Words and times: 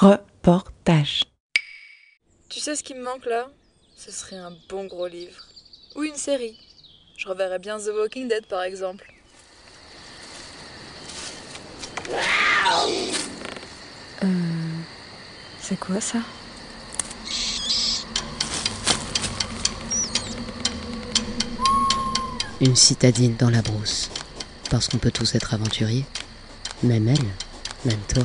Reportage. 0.00 1.24
Tu 2.48 2.60
sais 2.60 2.76
ce 2.76 2.84
qui 2.84 2.94
me 2.94 3.02
manque 3.02 3.26
là? 3.26 3.48
Ce 3.96 4.12
serait 4.12 4.36
un 4.36 4.52
bon 4.68 4.84
gros 4.84 5.08
livre. 5.08 5.42
Ou 5.96 6.04
une 6.04 6.14
série. 6.14 6.56
Je 7.16 7.28
reverrais 7.28 7.58
bien 7.58 7.78
The 7.78 7.90
Walking 7.92 8.28
Dead 8.28 8.46
par 8.46 8.62
exemple. 8.62 9.12
Euh. 14.22 14.26
C'est 15.60 15.80
quoi 15.80 16.00
ça? 16.00 16.18
Une 22.60 22.76
citadine 22.76 23.34
dans 23.34 23.50
la 23.50 23.62
brousse. 23.62 24.10
Parce 24.70 24.86
qu'on 24.86 24.98
peut 24.98 25.10
tous 25.10 25.34
être 25.34 25.54
aventuriers. 25.54 26.04
Même 26.84 27.08
elle, 27.08 27.18
même 27.84 28.00
toi. 28.06 28.22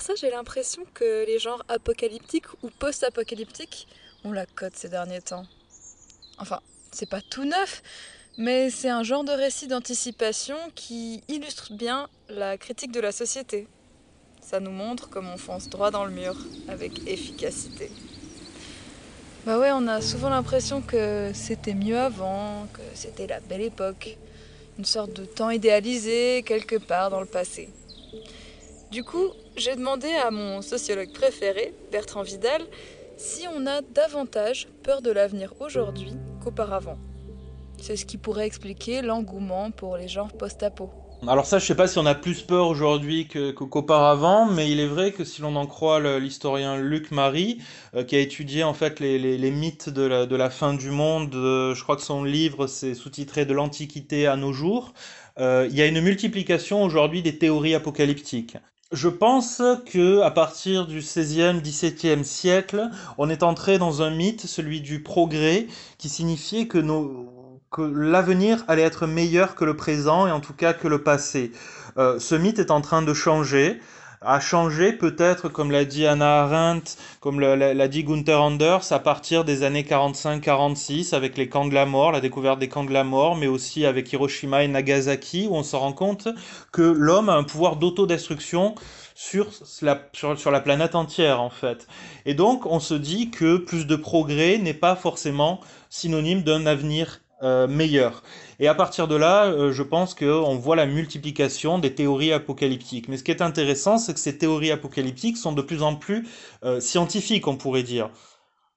Ça, 0.00 0.14
j'ai 0.14 0.30
l'impression 0.30 0.84
que 0.94 1.26
les 1.26 1.38
genres 1.38 1.64
apocalyptiques 1.68 2.46
ou 2.62 2.70
post-apocalyptiques 2.70 3.88
ont 4.24 4.32
la 4.32 4.46
cote 4.46 4.76
ces 4.76 4.88
derniers 4.88 5.20
temps. 5.20 5.44
Enfin, 6.38 6.60
c'est 6.92 7.08
pas 7.08 7.20
tout 7.20 7.44
neuf, 7.44 7.82
mais 8.36 8.70
c'est 8.70 8.88
un 8.88 9.02
genre 9.02 9.24
de 9.24 9.32
récit 9.32 9.66
d'anticipation 9.66 10.56
qui 10.74 11.22
illustre 11.28 11.72
bien 11.72 12.08
la 12.28 12.56
critique 12.56 12.92
de 12.92 13.00
la 13.00 13.12
société. 13.12 13.66
Ça 14.40 14.60
nous 14.60 14.70
montre 14.70 15.10
comment 15.10 15.34
on 15.34 15.38
fonce 15.38 15.68
droit 15.68 15.90
dans 15.90 16.04
le 16.04 16.12
mur, 16.12 16.36
avec 16.68 17.06
efficacité. 17.08 17.90
Bah 19.44 19.58
ouais, 19.58 19.70
on 19.72 19.86
a 19.88 20.00
souvent 20.00 20.30
l'impression 20.30 20.80
que 20.80 21.32
c'était 21.34 21.74
mieux 21.74 21.98
avant, 21.98 22.66
que 22.72 22.82
c'était 22.94 23.26
la 23.26 23.40
belle 23.40 23.62
époque 23.62 24.16
une 24.78 24.84
sorte 24.84 25.12
de 25.12 25.24
temps 25.24 25.50
idéalisé 25.50 26.44
quelque 26.46 26.76
part 26.76 27.10
dans 27.10 27.20
le 27.20 27.26
passé. 27.26 27.68
Du 28.90 29.04
coup, 29.04 29.32
j'ai 29.56 29.76
demandé 29.76 30.08
à 30.08 30.30
mon 30.30 30.62
sociologue 30.62 31.12
préféré, 31.12 31.74
Bertrand 31.92 32.22
Vidal, 32.22 32.62
si 33.18 33.44
on 33.54 33.66
a 33.66 33.82
davantage 33.82 34.66
peur 34.82 35.02
de 35.02 35.10
l'avenir 35.10 35.52
aujourd'hui 35.60 36.12
qu'auparavant. 36.42 36.96
C'est 37.82 37.96
ce 37.96 38.06
qui 38.06 38.16
pourrait 38.16 38.46
expliquer 38.46 39.02
l'engouement 39.02 39.70
pour 39.72 39.98
les 39.98 40.08
genres 40.08 40.32
post-apo. 40.32 40.90
Alors 41.26 41.46
ça, 41.46 41.58
je 41.58 41.66
sais 41.66 41.74
pas 41.74 41.88
si 41.88 41.98
on 41.98 42.06
a 42.06 42.14
plus 42.14 42.42
peur 42.42 42.68
aujourd'hui 42.68 43.26
qu'auparavant, 43.26 44.46
mais 44.46 44.70
il 44.70 44.78
est 44.78 44.86
vrai 44.86 45.10
que 45.12 45.24
si 45.24 45.42
l'on 45.42 45.56
en 45.56 45.66
croit 45.66 46.18
l'historien 46.18 46.76
Luc 46.76 47.10
Marie, 47.10 47.58
euh, 47.94 48.04
qui 48.04 48.14
a 48.14 48.20
étudié 48.20 48.62
en 48.62 48.72
fait 48.72 49.00
les, 49.00 49.50
mythes 49.50 49.88
de 49.90 50.36
la, 50.36 50.50
fin 50.50 50.74
du 50.74 50.90
monde, 50.90 51.30
je 51.34 51.82
crois 51.82 51.96
que 51.96 52.02
son 52.02 52.22
livre 52.22 52.68
c'est 52.68 52.94
sous-titré 52.94 53.46
De 53.46 53.52
l'Antiquité 53.52 54.28
à 54.28 54.36
nos 54.36 54.52
jours, 54.52 54.94
euh, 55.40 55.68
il 55.70 55.76
y 55.76 55.82
a 55.82 55.86
une 55.86 56.00
multiplication 56.00 56.82
aujourd'hui 56.82 57.22
des 57.22 57.38
théories 57.38 57.74
apocalyptiques. 57.74 58.56
Je 58.90 59.08
pense 59.08 59.60
que 59.84 60.22
à 60.22 60.30
partir 60.30 60.86
du 60.86 61.00
XVIe, 61.00 61.60
XVIIe 61.60 62.24
siècle, 62.24 62.88
on 63.18 63.28
est 63.28 63.42
entré 63.42 63.76
dans 63.76 64.00
un 64.00 64.08
mythe, 64.08 64.46
celui 64.46 64.80
du 64.80 65.02
progrès, 65.02 65.66
qui 65.98 66.08
signifiait 66.08 66.66
que 66.66 66.78
l'avenir 67.78 68.64
allait 68.66 68.82
être 68.82 69.06
meilleur 69.06 69.56
que 69.56 69.66
le 69.66 69.76
présent 69.76 70.26
et 70.26 70.30
en 70.30 70.40
tout 70.40 70.54
cas 70.54 70.72
que 70.72 70.88
le 70.88 71.02
passé. 71.02 71.52
Euh, 71.98 72.18
ce 72.18 72.34
mythe 72.34 72.58
est 72.58 72.70
en 72.70 72.80
train 72.80 73.02
de 73.02 73.12
changer, 73.12 73.78
a 74.20 74.40
changé 74.40 74.92
peut-être, 74.92 75.48
comme 75.48 75.70
l'a 75.70 75.84
dit 75.84 76.06
Anna 76.06 76.42
Arendt, 76.42 76.96
comme 77.20 77.40
l'a 77.40 77.88
dit 77.88 78.04
Gunther 78.04 78.40
Anders, 78.40 78.92
à 78.92 78.98
partir 78.98 79.44
des 79.44 79.62
années 79.62 79.84
45-46, 79.84 81.14
avec 81.14 81.36
les 81.36 81.48
camps 81.48 81.66
de 81.66 81.74
la 81.74 81.86
mort, 81.86 82.12
la 82.12 82.20
découverte 82.20 82.58
des 82.58 82.68
camps 82.68 82.84
de 82.84 82.92
la 82.92 83.04
mort, 83.04 83.36
mais 83.36 83.46
aussi 83.46 83.86
avec 83.86 84.12
Hiroshima 84.12 84.64
et 84.64 84.68
Nagasaki, 84.68 85.46
où 85.48 85.54
on 85.54 85.62
se 85.62 85.76
rend 85.76 85.92
compte 85.92 86.28
que 86.72 86.82
l'homme 86.82 87.28
a 87.28 87.34
un 87.34 87.44
pouvoir 87.44 87.76
d'autodestruction 87.76 88.74
sur 89.14 89.50
la, 89.82 90.00
sur, 90.12 90.38
sur 90.38 90.50
la 90.50 90.60
planète 90.60 90.94
entière, 90.94 91.40
en 91.40 91.50
fait. 91.50 91.86
Et 92.26 92.34
donc, 92.34 92.66
on 92.66 92.80
se 92.80 92.94
dit 92.94 93.30
que 93.30 93.56
plus 93.56 93.86
de 93.86 93.96
progrès 93.96 94.58
n'est 94.58 94.74
pas 94.74 94.96
forcément 94.96 95.60
synonyme 95.90 96.42
d'un 96.42 96.66
avenir 96.66 97.20
euh, 97.44 97.68
meilleur. 97.68 98.24
Et 98.58 98.66
à 98.66 98.74
partir 98.74 99.06
de 99.06 99.14
là, 99.14 99.46
euh, 99.46 99.70
je 99.70 99.84
pense 99.84 100.12
qu'on 100.12 100.56
voit 100.56 100.74
la 100.74 100.86
multiplication 100.86 101.78
des 101.78 101.94
théories 101.94 102.32
apocalyptiques. 102.32 103.08
Mais 103.08 103.16
ce 103.16 103.22
qui 103.22 103.30
est 103.30 103.42
intéressant, 103.42 103.96
c'est 103.96 104.12
que 104.12 104.18
ces 104.18 104.38
théories 104.38 104.72
apocalyptiques 104.72 105.36
sont 105.36 105.52
de 105.52 105.62
plus 105.62 105.82
en 105.82 105.94
plus 105.94 106.26
euh, 106.64 106.80
scientifiques, 106.80 107.46
on 107.46 107.56
pourrait 107.56 107.84
dire. 107.84 108.10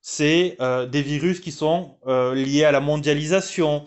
C'est 0.04 0.58
des 0.90 1.02
virus 1.04 1.40
qui 1.42 1.52
sont 1.52 1.98
liés 2.08 2.64
à 2.64 2.72
la 2.72 2.80
mondialisation, 2.80 3.84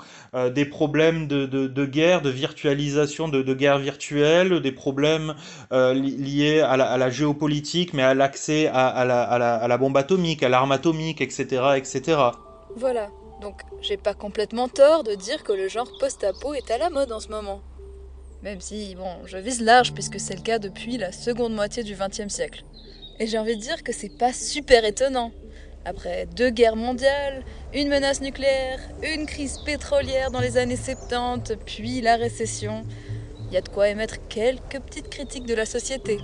des 0.55 0.65
problèmes 0.65 1.27
de, 1.27 1.45
de, 1.45 1.67
de, 1.67 1.85
guerre, 1.87 2.23
de 2.23 2.31
virtualisation, 2.31 3.27
de, 3.27 3.43
de 3.43 3.53
guerre 3.53 3.81
virtuelle, 3.81 4.61
des 4.61 4.71
problèmes 4.71 5.35
liés 5.73 6.61
à 6.61 6.77
la, 6.77 6.85
à 6.85 6.99
la, 6.99 7.11
géopolitique, 7.11 7.95
mais 7.95 8.05
à 8.05 8.15
l'accès 8.15 8.69
à, 8.69 8.87
à, 8.87 9.05
la, 9.05 9.25
à, 9.25 9.39
la, 9.41 9.57
à 9.57 9.67
la 9.67 9.77
bombe 9.77 9.97
atomique, 9.97 10.45
à 10.45 10.49
l'arme 10.49 10.71
atomique, 10.71 11.21
etc., 11.21 11.63
etc. 11.75 12.17
Voilà, 12.77 13.11
donc 13.41 13.63
j'ai 13.81 13.97
pas 13.97 14.15
complètement 14.15 14.69
tort 14.69 15.05
de 15.05 15.15
dire 15.15 15.43
que 15.43 15.53
le 15.53 15.69
genre 15.69 15.91
post-apo 15.99 16.55
est 16.55 16.71
à 16.71 16.79
la 16.79 16.91
mode 16.91 17.13
en 17.13 17.21
ce 17.21 17.29
moment. 17.29 17.61
Même 18.43 18.61
si, 18.61 18.95
bon, 18.95 19.11
je 19.25 19.39
vise 19.39 19.63
large 19.63 19.95
puisque 19.95 20.21
c'est 20.21 20.37
le 20.37 20.43
cas 20.43 20.59
depuis 20.59 20.99
la 20.99 21.13
seconde 21.13 21.55
moitié 21.55 21.83
du 21.83 21.95
XXe 21.95 22.33
siècle. 22.33 22.65
Et 23.19 23.27
j'ai 23.27 23.39
envie 23.39 23.57
de 23.57 23.61
dire 23.61 23.83
que 23.83 23.93
c'est 23.93 24.19
pas 24.19 24.33
super 24.33 24.85
étonnant. 24.85 25.33
Après 25.87 26.27
deux 26.27 26.51
guerres 26.51 26.77
mondiales, 26.77 27.45
une 27.73 27.89
menace 27.89 28.21
nucléaire, 28.21 28.81
une 29.03 29.27
crise 29.27 29.59
pétrolière 29.65 30.31
dans 30.31 30.41
les 30.41 30.57
années 30.57 30.77
70, 30.77 31.57
puis 31.65 32.01
la 32.01 32.17
récession, 32.17 32.85
il 33.47 33.53
y 33.53 33.57
a 33.57 33.61
de 33.61 33.69
quoi 33.69 33.89
émettre 33.89 34.27
quelques 34.29 34.81
petites 34.81 35.11
critiques 35.11 35.47
de 35.47 35.55
la 35.55 35.67
société. 35.67 36.19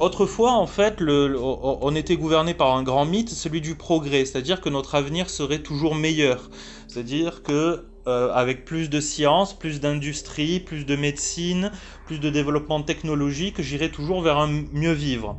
Autrefois, 0.00 0.52
en 0.52 0.68
fait, 0.68 1.00
on 1.00 1.94
était 1.96 2.16
gouverné 2.16 2.54
par 2.54 2.76
un 2.76 2.84
grand 2.84 3.04
mythe, 3.04 3.30
celui 3.30 3.60
du 3.60 3.74
progrès, 3.74 4.24
c'est-à-dire 4.24 4.60
que 4.60 4.68
notre 4.68 4.94
avenir 4.94 5.28
serait 5.28 5.58
toujours 5.58 5.96
meilleur. 5.96 6.50
C'est-à-dire 6.86 7.42
que 7.42 7.84
euh, 8.06 8.32
avec 8.32 8.64
plus 8.64 8.88
de 8.90 9.00
science, 9.00 9.58
plus 9.58 9.80
d'industrie, 9.80 10.60
plus 10.60 10.86
de 10.86 10.94
médecine, 10.94 11.72
plus 12.06 12.20
de 12.20 12.30
développement 12.30 12.80
technologique, 12.80 13.60
j'irai 13.60 13.90
toujours 13.90 14.22
vers 14.22 14.38
un 14.38 14.46
mieux 14.72 14.92
vivre. 14.92 15.36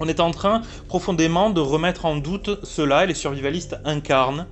On 0.00 0.06
est 0.06 0.20
en 0.20 0.32
train 0.32 0.60
profondément 0.86 1.48
de 1.48 1.60
remettre 1.60 2.04
en 2.04 2.16
doute 2.16 2.60
cela 2.64 3.04
et 3.04 3.06
les 3.06 3.14
survivalistes 3.14 3.78
incarnent 3.84 4.46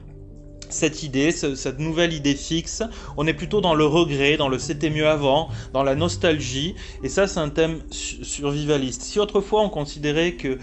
cette 0.70 1.02
idée, 1.02 1.30
cette 1.30 1.78
nouvelle 1.78 2.12
idée 2.12 2.34
fixe. 2.34 2.82
On 3.16 3.26
est 3.26 3.34
plutôt 3.34 3.60
dans 3.60 3.74
le 3.74 3.84
regret, 3.84 4.36
dans 4.36 4.48
le 4.48 4.58
c'était 4.58 4.90
mieux 4.90 5.08
avant, 5.08 5.48
dans 5.72 5.82
la 5.82 5.94
nostalgie. 5.94 6.74
Et 7.02 7.08
ça, 7.08 7.26
c'est 7.26 7.40
un 7.40 7.50
thème 7.50 7.80
survivaliste. 7.90 9.02
Si 9.02 9.18
autrefois 9.20 9.62
on 9.62 9.68
considérait 9.68 10.32
que 10.32 10.58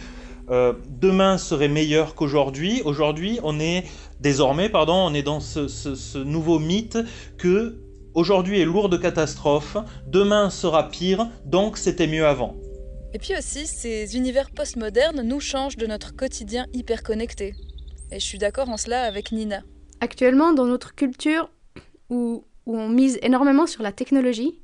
euh, 0.49 0.73
demain 0.89 1.37
serait 1.37 1.69
meilleur 1.69 2.15
qu'aujourd'hui, 2.15 2.81
aujourd'hui 2.83 3.39
on 3.43 3.59
est 3.59 3.85
désormais, 4.19 4.69
pardon, 4.69 4.93
on 4.95 5.13
est 5.13 5.23
dans 5.23 5.39
ce, 5.39 6.17
nouveau 6.17 6.59
mythe 6.59 6.97
que 7.37 7.79
aujourd'hui 8.13 8.59
est 8.59 8.65
lourd 8.65 8.89
de 8.89 8.97
catastrophes, 8.97 9.77
demain 10.07 10.49
sera 10.49 10.89
pire, 10.89 11.29
donc 11.45 11.77
c'était 11.77 12.07
mieux 12.07 12.25
avant. 12.25 12.55
Et 13.13 13.19
puis 13.19 13.35
aussi, 13.37 13.67
ces 13.67 14.17
univers 14.17 14.49
postmodernes 14.51 15.21
nous 15.21 15.39
changent 15.39 15.77
de 15.77 15.85
notre 15.85 16.15
quotidien 16.15 16.65
hyper 16.73 17.03
connecté. 17.03 17.53
Et 18.11 18.19
je 18.19 18.25
suis 18.25 18.39
d'accord 18.39 18.69
en 18.69 18.77
cela 18.77 19.03
avec 19.03 19.31
Nina. 19.31 19.61
Actuellement, 20.03 20.51
dans 20.51 20.65
notre 20.65 20.93
culture 20.95 21.49
où, 22.09 22.43
on 22.65 22.89
mise 22.89 23.17
énormément 23.21 23.65
sur 23.65 23.83
la 23.83 23.93
technologie, 23.93 24.59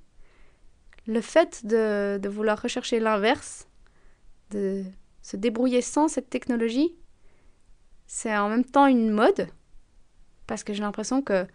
le 1.07 1.21
fait 1.21 1.65
de, 1.65 2.27
vouloir 2.27 2.61
rechercher 2.61 2.99
l'inverse, 2.99 3.69
de 4.51 4.83
se 5.21 5.37
débrouiller 5.37 5.81
sans 5.81 6.09
cette 6.09 6.29
technologie, 6.29 6.93
c'est 8.05 8.35
en 8.35 8.49
même 8.49 8.65
temps 8.65 8.85
une 8.87 9.11
mode, 9.11 9.47
parce 10.45 10.65
que 10.65 10.73
j'ai 10.73 10.81
l'impression 10.81 11.21
que 11.21 11.47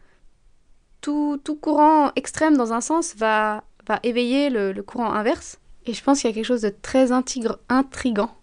tout, 1.02 1.38
courant 1.60 2.10
extrême 2.16 2.56
dans 2.56 2.72
un 2.72 2.80
sens 2.80 3.14
va, 3.16 3.64
éveiller 4.02 4.48
le, 4.48 4.72
le 4.72 4.82
courant 4.82 5.12
inverse. 5.12 5.60
Et 5.84 5.92
je 5.92 6.02
pense 6.02 6.22
qu'il 6.22 6.30
y 6.30 6.32
a 6.32 6.34
quelque 6.34 6.46
chose 6.46 6.62
de 6.62 6.70
très 6.70 7.12
intrigant. 7.12 8.34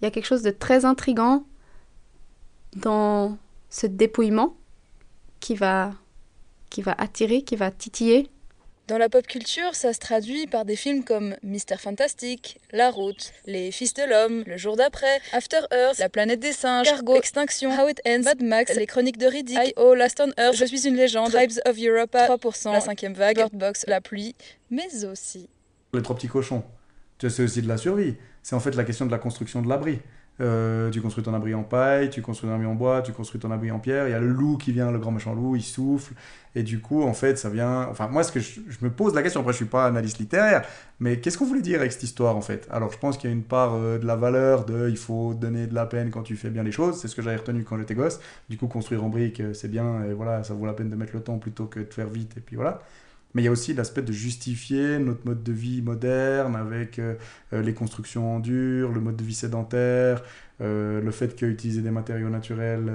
Il 0.00 0.04
y 0.04 0.06
a 0.08 0.10
quelque 0.10 0.26
chose 0.26 0.42
de 0.42 0.50
très 0.50 0.84
intrigant 0.84 1.46
dans 2.74 3.38
ce 3.72 3.86
dépouillement 3.86 4.54
qui 5.40 5.56
va, 5.56 5.92
qui 6.70 6.82
va 6.82 6.94
attirer, 6.98 7.42
qui 7.42 7.56
va 7.56 7.70
titiller. 7.70 8.28
Dans 8.88 8.98
la 8.98 9.08
pop 9.08 9.26
culture, 9.26 9.74
ça 9.74 9.92
se 9.92 9.98
traduit 9.98 10.46
par 10.46 10.64
des 10.64 10.76
films 10.76 11.04
comme 11.04 11.36
Mister 11.42 11.76
Fantastic, 11.78 12.60
La 12.72 12.90
Route, 12.90 13.32
Les 13.46 13.70
Fils 13.70 13.94
de 13.94 14.02
l'Homme, 14.02 14.44
Le 14.46 14.58
Jour 14.58 14.76
d'après, 14.76 15.20
After 15.32 15.60
Earth, 15.72 15.98
La 15.98 16.10
planète 16.10 16.40
des 16.40 16.52
singes, 16.52 16.86
Cargo, 16.86 17.16
Extinction, 17.16 17.70
How 17.70 17.88
It 17.88 18.00
Ends, 18.06 18.24
Mad 18.24 18.42
Max, 18.42 18.74
Les 18.74 18.86
Chroniques 18.86 19.18
de 19.18 19.26
Riddick, 19.26 19.56
I.O., 19.56 19.94
Last 19.94 20.20
on 20.20 20.32
Earth, 20.38 20.56
Je 20.56 20.66
suis 20.66 20.86
une 20.86 20.96
légende, 20.96 21.30
Tribes 21.32 21.60
of 21.64 21.76
Europa, 21.78 22.26
3%, 22.26 22.72
La 22.72 22.80
cinquième 22.80 23.14
vague, 23.14 23.36
Bird 23.36 23.54
Box, 23.54 23.84
La 23.86 24.00
pluie, 24.00 24.34
mais 24.70 25.04
aussi... 25.06 25.48
Les 25.94 26.02
trois 26.02 26.16
petits 26.16 26.28
cochons, 26.28 26.64
c'est 27.18 27.44
aussi 27.44 27.62
de 27.62 27.68
la 27.68 27.78
survie. 27.78 28.16
C'est 28.42 28.56
en 28.56 28.60
fait 28.60 28.74
la 28.74 28.84
question 28.84 29.06
de 29.06 29.10
la 29.10 29.18
construction 29.18 29.62
de 29.62 29.68
l'abri. 29.68 30.00
Euh, 30.42 30.90
tu 30.90 31.00
construis 31.00 31.22
ton 31.22 31.34
abri 31.34 31.54
en 31.54 31.62
paille, 31.62 32.10
tu 32.10 32.20
construis 32.20 32.48
ton 32.48 32.54
abri 32.54 32.66
en 32.66 32.74
bois, 32.74 33.02
tu 33.02 33.12
construis 33.12 33.40
ton 33.40 33.50
abri 33.50 33.70
en 33.70 33.78
pierre. 33.78 34.08
Il 34.08 34.10
y 34.10 34.14
a 34.14 34.20
le 34.20 34.28
loup 34.28 34.56
qui 34.56 34.72
vient, 34.72 34.90
le 34.90 34.98
grand 34.98 35.12
méchant 35.12 35.34
loup, 35.34 35.56
il 35.56 35.62
souffle. 35.62 36.14
Et 36.54 36.62
du 36.62 36.80
coup, 36.80 37.02
en 37.02 37.14
fait, 37.14 37.38
ça 37.38 37.48
vient. 37.48 37.86
Enfin, 37.90 38.08
moi, 38.08 38.24
ce 38.24 38.32
que 38.32 38.40
je, 38.40 38.60
me 38.82 38.90
pose 38.90 39.14
la 39.14 39.22
question, 39.22 39.40
après, 39.40 39.52
je 39.52 39.58
suis 39.58 39.64
pas 39.66 39.86
analyste 39.86 40.18
littéraire, 40.18 40.66
mais 41.00 41.18
qu'est-ce 41.18 41.38
qu'on 41.38 41.46
voulait 41.46 41.62
dire 41.62 41.80
avec 41.80 41.92
cette 41.92 42.02
histoire, 42.02 42.36
en 42.36 42.42
fait? 42.42 42.66
Alors, 42.70 42.92
je 42.92 42.98
pense 42.98 43.16
qu'il 43.16 43.30
y 43.30 43.32
a 43.32 43.36
une 43.36 43.44
part 43.44 43.74
euh, 43.74 43.98
de 43.98 44.06
la 44.06 44.16
valeur 44.16 44.64
de 44.64 44.88
il 44.90 44.98
faut 44.98 45.32
donner 45.32 45.66
de 45.66 45.74
la 45.74 45.86
peine 45.86 46.10
quand 46.10 46.22
tu 46.22 46.36
fais 46.36 46.50
bien 46.50 46.62
les 46.62 46.72
choses. 46.72 47.00
C'est 47.00 47.08
ce 47.08 47.14
que 47.16 47.22
j'avais 47.22 47.36
retenu 47.36 47.64
quand 47.64 47.78
j'étais 47.78 47.94
gosse. 47.94 48.20
Du 48.50 48.58
coup, 48.58 48.66
construire 48.66 49.04
en 49.04 49.08
briques, 49.08 49.40
euh, 49.40 49.54
c'est 49.54 49.68
bien, 49.68 50.04
et 50.04 50.12
voilà, 50.12 50.44
ça 50.44 50.54
vaut 50.54 50.66
la 50.66 50.74
peine 50.74 50.90
de 50.90 50.96
mettre 50.96 51.14
le 51.14 51.22
temps 51.22 51.38
plutôt 51.38 51.66
que 51.66 51.80
de 51.80 51.92
faire 51.92 52.08
vite, 52.08 52.36
et 52.36 52.40
puis 52.40 52.56
voilà. 52.56 52.82
Mais 53.34 53.42
il 53.42 53.44
y 53.46 53.48
a 53.48 53.50
aussi 53.50 53.74
l'aspect 53.74 54.02
de 54.02 54.12
justifier 54.12 54.98
notre 54.98 55.24
mode 55.26 55.42
de 55.42 55.52
vie 55.52 55.82
moderne 55.82 56.54
avec 56.56 56.98
euh, 56.98 57.14
les 57.52 57.74
constructions 57.74 58.36
en 58.36 58.40
dur, 58.40 58.92
le 58.92 59.00
mode 59.00 59.16
de 59.16 59.24
vie 59.24 59.34
sédentaire, 59.34 60.22
le 60.60 61.10
fait 61.10 61.34
qu'utiliser 61.34 61.82
des 61.82 61.90
matériaux 61.90 62.28
naturels, 62.28 62.88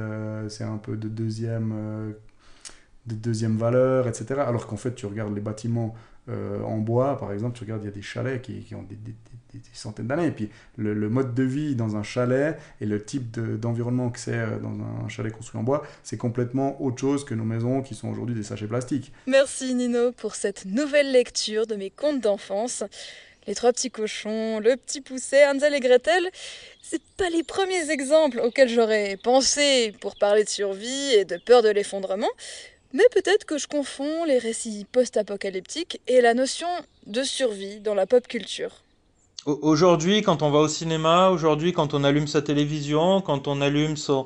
c'est 0.48 0.63
un 0.63 0.78
peu 0.78 0.95
de 0.95 1.10
deuxième 1.10 2.16
de 3.07 3.16
deuxième 3.16 3.57
valeur, 3.57 4.07
etc. 4.07 4.42
Alors 4.42 4.68
qu'en 4.68 4.78
fait, 4.78 4.94
tu 4.94 5.06
regardes 5.06 5.34
les 5.34 5.42
bâtiments 5.42 5.95
euh, 6.30 6.62
en 6.63 6.78
bois, 6.78 7.18
par 7.18 7.31
exemple, 7.31 7.57
tu 7.57 7.63
regardes, 7.63 7.84
il 7.84 7.86
y 7.86 7.89
a 7.89 7.94
des 7.94 8.01
chalets 8.01 8.42
qui, 8.42 8.75
ont 8.75 8.84
des, 8.84 8.98
centaines 9.74 10.07
d'années. 10.07 10.27
Et 10.27 10.31
puis, 10.31 10.50
le, 10.77 11.09
mode 11.09 11.33
de 11.33 11.44
vie 11.44 11.75
dans 11.75 11.95
un 11.95 12.04
chalet 12.04 12.57
et 12.81 12.86
le 12.86 13.04
type 13.04 13.39
d'environnement 13.59 14.09
que 14.09 14.19
c'est 14.19 14.38
euh, 14.38 14.59
dans 14.59 14.74
un 15.06 15.09
chalet 15.09 15.31
construit 15.31 15.59
en 15.59 15.63
bois, 15.63 15.86
c'est 16.04 16.18
complètement 16.18 16.81
autre 16.81 17.00
chose 17.00 17.25
que 17.25 17.33
nos 17.33 17.44
maisons 17.44 17.81
qui 17.81 17.95
sont 17.95 18.09
aujourd'hui 18.09 18.36
des 18.36 18.44
sachets 18.44 18.68
plastiques. 18.68 19.12
Merci 19.25 19.74
Nino 19.74 20.12
pour 20.12 20.36
cette 20.36 20.65
nouvelle 20.65 21.12
lecture 21.12 21.68
de 21.68 21.75
mes 21.75 21.89
contes 21.89 22.21
d'enfance. 22.21 22.83
Les 23.48 23.56
trois 23.56 23.71
petits 23.71 23.92
cochons, 23.92 24.59
le 24.59 24.75
petit 24.75 25.00
pousset, 25.00 25.48
Hansel 25.48 25.74
et 25.74 25.80
Gretel, 25.80 26.30
c'est 26.81 27.01
pas 27.15 27.30
les 27.30 27.44
premiers 27.44 27.89
exemples 27.92 28.42
auxquels 28.42 28.68
j'aurais 28.68 29.18
pensé 29.24 29.94
pour 30.01 30.18
parler 30.18 30.44
de 30.44 30.50
survie 30.50 31.13
et 31.13 31.24
de 31.24 31.38
peur 31.38 31.63
de 31.63 31.69
l'effondrement, 31.69 32.30
mais 32.92 33.06
peut-être 33.13 33.45
que 33.45 33.57
je 33.57 33.68
confonds 33.68 34.25
les 34.25 34.38
récits 34.38 34.86
post-apocalyptiques 34.92 36.01
et 36.07 36.19
la 36.19 36.33
notion 36.33 36.68
de 37.06 37.24
survie 37.24 37.80
dans 37.80 37.94
la 37.94 38.06
pop 38.06 38.27
culture. 38.27 38.83
Aujourd'hui, 39.47 40.23
quand 40.23 40.41
on 40.41 40.51
va 40.51 40.59
au 40.59 40.67
cinéma, 40.67 41.29
aujourd'hui, 41.29 41.71
quand 41.71 41.94
on 41.94 42.03
allume 42.03 42.27
sa 42.27 42.41
télévision, 42.41 43.21
quand 43.21 43.47
on 43.47 43.61
allume 43.61 43.95
ses, 43.95 44.25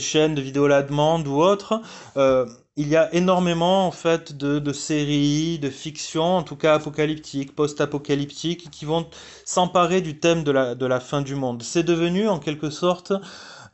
chaînes 0.00 0.34
de 0.34 0.40
vidéos 0.40 0.64
à 0.64 0.68
la 0.68 0.82
demande 0.82 1.28
ou 1.28 1.42
autres, 1.42 1.82
euh, 2.16 2.46
il 2.76 2.88
y 2.88 2.96
a 2.96 3.14
énormément 3.14 3.86
en 3.86 3.90
fait 3.90 4.34
de, 4.34 4.72
séries, 4.72 5.58
de 5.58 5.68
fiction, 5.68 6.38
en 6.38 6.42
tout 6.42 6.56
cas 6.56 6.72
apocalyptiques, 6.76 7.54
post-apocalyptiques, 7.54 8.70
qui 8.70 8.86
vont 8.86 9.06
s'emparer 9.44 10.00
du 10.00 10.18
thème 10.18 10.42
de 10.42 10.52
la, 10.52 10.74
de 10.74 10.86
la 10.86 11.00
fin 11.00 11.20
du 11.20 11.34
monde. 11.34 11.62
C'est 11.62 11.82
devenu 11.82 12.28
en 12.28 12.38
quelque 12.38 12.70
sorte 12.70 13.12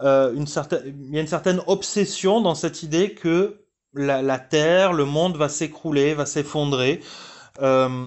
euh, 0.00 0.34
une 0.34 0.48
certaine, 0.48 0.82
il 1.08 1.14
y 1.14 1.18
a 1.18 1.20
une 1.20 1.28
certaine 1.28 1.60
obsession 1.68 2.40
dans 2.40 2.56
cette 2.56 2.82
idée 2.82 3.14
que 3.14 3.60
la, 3.94 4.38
Terre, 4.38 4.92
le 4.92 5.04
monde 5.04 5.36
va 5.36 5.48
s'écrouler, 5.48 6.14
va 6.14 6.26
s'effondrer. 6.26 7.00
Euh, 7.60 8.06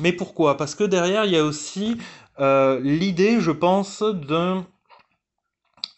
mais 0.00 0.12
pourquoi? 0.12 0.56
Parce 0.56 0.74
que 0.74 0.84
derrière, 0.84 1.24
il 1.24 1.32
y 1.32 1.36
a 1.36 1.44
aussi 1.44 1.98
euh, 2.38 2.80
l'idée, 2.80 3.40
je 3.40 3.50
pense, 3.50 4.02
d'un 4.02 4.66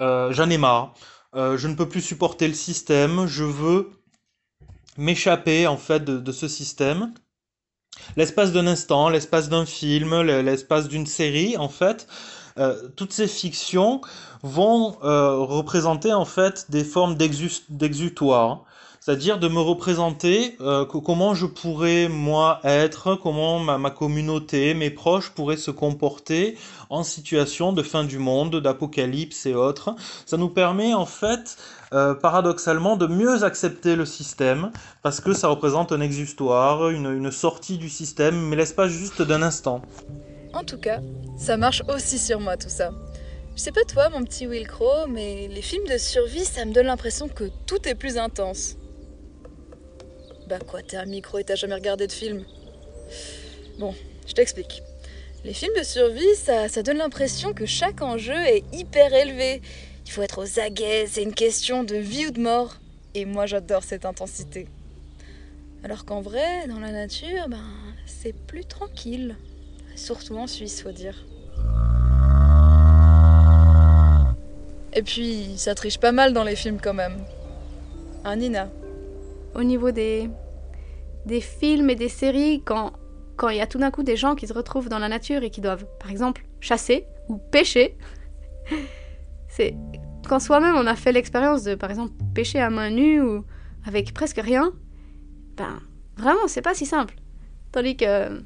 j'en 0.01 0.51
ai 0.51 0.59
marre, 0.59 0.95
je 1.33 1.69
ne 1.69 1.77
peux 1.77 1.89
plus 1.89 2.01
supporter 2.01 2.49
le 2.49 2.55
système, 2.55 3.27
je 3.27 3.45
veux 3.45 3.91
m'échapper 4.99 5.69
en 5.69 5.77
fait 5.77 6.05
de 6.05 6.33
ce 6.33 6.49
système. 6.49 7.15
L'espace 8.17 8.51
d'un 8.51 8.67
instant, 8.67 9.09
l'espace 9.09 9.49
d'un 9.49 9.65
film, 9.65 10.23
l'espace 10.23 10.89
d'une 10.89 11.07
série, 11.07 11.57
en 11.57 11.69
fait, 11.69 12.09
euh, 12.59 12.89
toutes 12.97 13.13
ces 13.13 13.29
fictions 13.29 14.01
vont 14.43 14.99
euh, 15.03 15.37
représenter 15.37 16.13
en 16.13 16.25
fait 16.25 16.71
des 16.71 16.85
formes 16.85 17.17
d'exutoire 17.17 18.65
c'est-à-dire 19.05 19.41
de 19.41 19.49
me 19.49 19.59
représenter 19.59 20.57
euh, 20.61 20.85
comment 20.85 21.35
je 21.35 21.47
pourrais 21.47 22.07
moi 22.09 22.61
être, 22.63 23.17
comment 23.17 23.59
ma, 23.59 23.91
communauté, 23.91 24.75
mes 24.75 24.91
proches 24.91 25.31
pourraient 25.31 25.57
se 25.57 25.73
comporter 25.73 26.57
en 26.89 27.03
situation 27.03 27.73
de 27.73 27.83
fin 27.83 28.05
du 28.05 28.19
monde, 28.19 28.61
d'apocalypse 28.61 29.45
et 29.47 29.55
autres. 29.55 29.97
Ça 30.25 30.37
nous 30.37 30.51
permet 30.51 30.95
en 30.95 31.07
fait 31.07 31.57
paradoxalement 32.23 32.97
de 32.97 33.07
mieux 33.07 33.43
accepter 33.45 33.97
le 33.97 34.07
système 34.07 34.71
parce 35.03 35.21
que 35.21 35.33
ça 35.33 35.49
représente 35.49 35.91
un 35.91 36.01
exutoire, 36.01 36.89
une, 36.89 37.13
une 37.13 37.33
sortie 37.33 37.79
du 37.79 37.89
système, 37.89 38.37
mais 38.49 38.57
l'espace 38.57 38.93
juste 38.93 39.21
d'un 39.21 39.43
instant. 39.43 39.83
En 40.55 40.63
tout 40.63 40.79
cas, 40.79 41.01
ça 41.37 41.57
marche 41.57 41.83
aussi 41.93 42.19
sur 42.19 42.39
moi 42.39 42.57
tout 42.57 42.69
ça. 42.69 42.93
Je 43.55 43.61
sais 43.61 43.73
pas 43.73 43.85
toi, 43.85 44.09
mon 44.09 44.25
petit 44.25 44.47
Will 44.47 44.67
Crow, 44.67 45.07
mais 45.09 45.49
les 45.49 45.61
films 45.61 45.87
de 45.87 45.99
survie, 45.99 46.45
ça 46.45 46.65
me 46.65 46.73
donne 46.73 46.87
l'impression 46.87 47.29
que 47.29 47.51
tout 47.67 47.87
est 47.87 47.95
plus 47.95 48.17
intense. 48.17 48.77
Bah 50.49 50.59
quoi, 50.59 50.83
t'es 50.83 50.97
un 50.97 51.05
micro 51.05 51.39
et 51.39 51.45
t'as 51.45 51.55
jamais 51.55 51.75
regardé 51.75 52.07
de 52.07 52.13
film 52.13 52.45
Bon, 53.79 53.95
je 54.27 54.33
t'explique. 54.33 54.83
Les 55.45 55.53
films 55.53 55.75
de 55.77 55.83
survie, 55.83 56.35
ça, 56.37 56.69
donne 56.83 56.99
l'impression 56.99 57.53
que 57.53 57.67
chaque 57.67 58.03
enjeu 58.03 58.39
est 58.47 58.65
hyper 58.73 59.13
élevé. 59.13 59.61
Il 60.07 60.11
faut 60.13 60.23
être 60.23 60.43
aux 60.43 60.61
aguets, 60.61 61.07
c'est 61.09 61.23
une 61.23 61.35
question 61.35 61.85
de 61.85 61.97
vie 61.97 62.27
ou 62.27 62.31
de 62.31 62.41
mort. 62.41 62.77
Et 63.15 63.25
moi 63.25 63.47
j'adore 63.47 63.83
cette 63.85 64.05
intensité. 64.05 64.67
Alors 65.85 66.05
qu'en 66.05 66.21
vrai, 66.21 66.67
dans 66.69 66.79
la 66.79 66.93
nature, 66.93 67.49
ben, 67.49 67.65
c'est 68.07 68.35
plus 68.35 68.65
tranquille. 68.65 69.37
Surtout 69.97 70.37
en 70.37 70.47
Suisse, 70.47 70.83
faut 70.83 70.93
dire. 70.93 71.25
Et 74.95 75.03
puis, 75.03 75.55
ça 75.57 75.75
triche 75.75 75.99
pas 75.99 76.13
mal 76.13 76.33
dans 76.33 76.45
les 76.45 76.57
films 76.57 76.79
quand 76.81 76.95
même. 76.95 77.25
Hein, 78.25 78.37
Nina? 78.37 78.71
Au 79.55 79.63
niveau 79.63 79.91
des, 79.91 80.31
des 81.27 81.41
films 81.41 81.91
et 81.91 81.95
des 81.95 82.09
séries, 82.09 82.63
quand 82.65 82.93
quand 83.37 83.49
il 83.49 83.57
y 83.57 83.61
a 83.61 83.67
tout 83.67 83.79
d'un 83.79 83.91
coup 83.91 84.03
des 84.03 84.17
gens 84.17 84.35
qui 84.35 84.47
se 84.47 84.53
retrouvent 84.53 84.89
dans 84.89 84.99
la 84.99 85.09
nature 85.09 85.43
et 85.43 85.51
qui 85.51 85.61
doivent, 85.61 85.87
par 85.99 86.11
exemple, 86.11 86.45
chasser 86.61 87.07
ou 87.29 87.39
pêcher, 87.39 87.97
c'est 89.49 89.75
quand 90.29 90.39
soi-même 90.39 90.77
on 90.77 90.87
a 90.87 90.95
fait 90.95 91.13
l'expérience 91.13 91.65
de, 91.65 91.75
par 91.75 91.91
exemple, 91.91 92.13
pêcher 92.35 92.61
à 92.61 92.71
main 92.71 92.91
nue 92.91 93.21
ou 93.21 93.45
avec 93.85 94.15
presque 94.15 94.39
rien, 94.39 94.73
ben 95.57 95.81
vraiment 96.17 96.47
c'est 96.47 96.63
pas 96.63 96.75
si 96.75 96.87
simple. 96.87 97.17
Tandis 97.73 97.97
que 97.97 98.43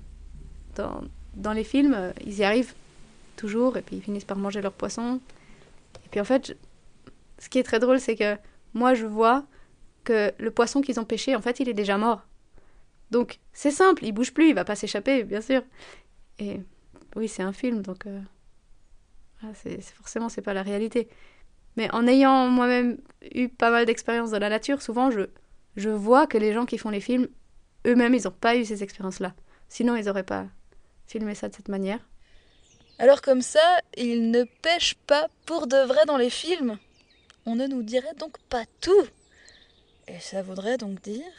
dans, 0.76 1.03
dans 1.35 1.53
les 1.53 1.64
films, 1.64 1.94
euh, 1.94 2.12
ils 2.25 2.38
y 2.38 2.44
arrivent 2.44 2.75
toujours 3.37 3.76
et 3.76 3.82
puis 3.82 3.97
ils 3.97 4.03
finissent 4.03 4.25
par 4.25 4.38
manger 4.38 4.62
leur 4.62 4.73
poisson. 4.73 5.20
Et 6.05 6.08
puis 6.11 6.20
en 6.20 6.25
fait, 6.25 6.56
ce 7.38 7.49
qui 7.49 7.58
est 7.58 7.64
très 7.64 7.81
drôle, 7.81 8.00
c'est 8.00 8.17
que 8.17 8.37
moi 8.73 8.94
je 8.94 9.05
vois 9.05 9.44
que 10.06 10.32
le 10.38 10.50
poisson 10.50 10.81
qu'ils 10.81 10.99
ont 10.99 11.05
pêché, 11.05 11.37
en 11.37 11.43
fait, 11.43 11.61
il 11.61 11.69
est 11.69 11.75
déjà 11.75 11.99
mort. 11.99 12.26
Donc 13.11 13.38
c'est 13.53 13.70
simple, 13.70 14.05
il 14.05 14.12
bouge 14.12 14.32
plus, 14.32 14.49
il 14.49 14.55
va 14.55 14.64
pas 14.64 14.75
s'échapper, 14.75 15.25
bien 15.25 15.41
sûr. 15.41 15.63
Et 16.39 16.60
oui, 17.15 17.29
c'est 17.29 17.43
un 17.43 17.53
film, 17.53 17.82
donc 17.82 18.06
euh, 18.06 18.20
c'est, 19.55 19.81
forcément 19.82 20.29
c'est 20.29 20.43
pas 20.43 20.55
la 20.55 20.63
réalité. 20.63 21.08
Mais 21.77 21.93
en 21.93 22.06
ayant 22.06 22.48
moi-même 22.48 22.98
eu 23.34 23.48
pas 23.48 23.70
mal 23.70 23.84
d'expériences 23.84 24.31
dans 24.31 24.39
la 24.39 24.48
nature, 24.48 24.82
souvent 24.82 25.10
je, 25.10 25.22
je 25.77 25.91
vois 25.91 26.27
que 26.27 26.39
les 26.39 26.53
gens 26.53 26.67
qui 26.67 26.79
font 26.79 26.91
les 26.91 27.01
films, 27.01 27.29
eux-mêmes, 27.86 28.15
ils 28.15 28.25
n'ont 28.25 28.31
pas 28.31 28.56
eu 28.56 28.65
ces 28.65 28.82
expériences-là. 28.82 29.34
Sinon, 29.69 29.96
ils 29.96 30.06
n'auraient 30.06 30.22
pas 30.22 30.46
filmer 31.06 31.34
ça 31.34 31.48
de 31.48 31.55
cette 31.55 31.69
manière. 31.69 32.01
Alors 32.98 33.20
comme 33.20 33.43
ça, 33.43 33.79
ils 33.96 34.31
ne 34.31 34.44
pêchent 34.44 34.96
pas 35.06 35.29
pour 35.44 35.67
de 35.67 35.77
vrai 35.86 36.05
dans 36.06 36.17
les 36.17 36.31
films. 36.31 36.79
On 37.44 37.55
ne 37.55 37.67
nous 37.67 37.82
dirait 37.82 38.15
donc 38.19 38.39
pas 38.48 38.65
tout. 38.81 39.05
Et 40.08 40.20
ça 40.20 40.43
voudrait 40.43 40.79
donc 40.79 41.03
dire 41.03 41.32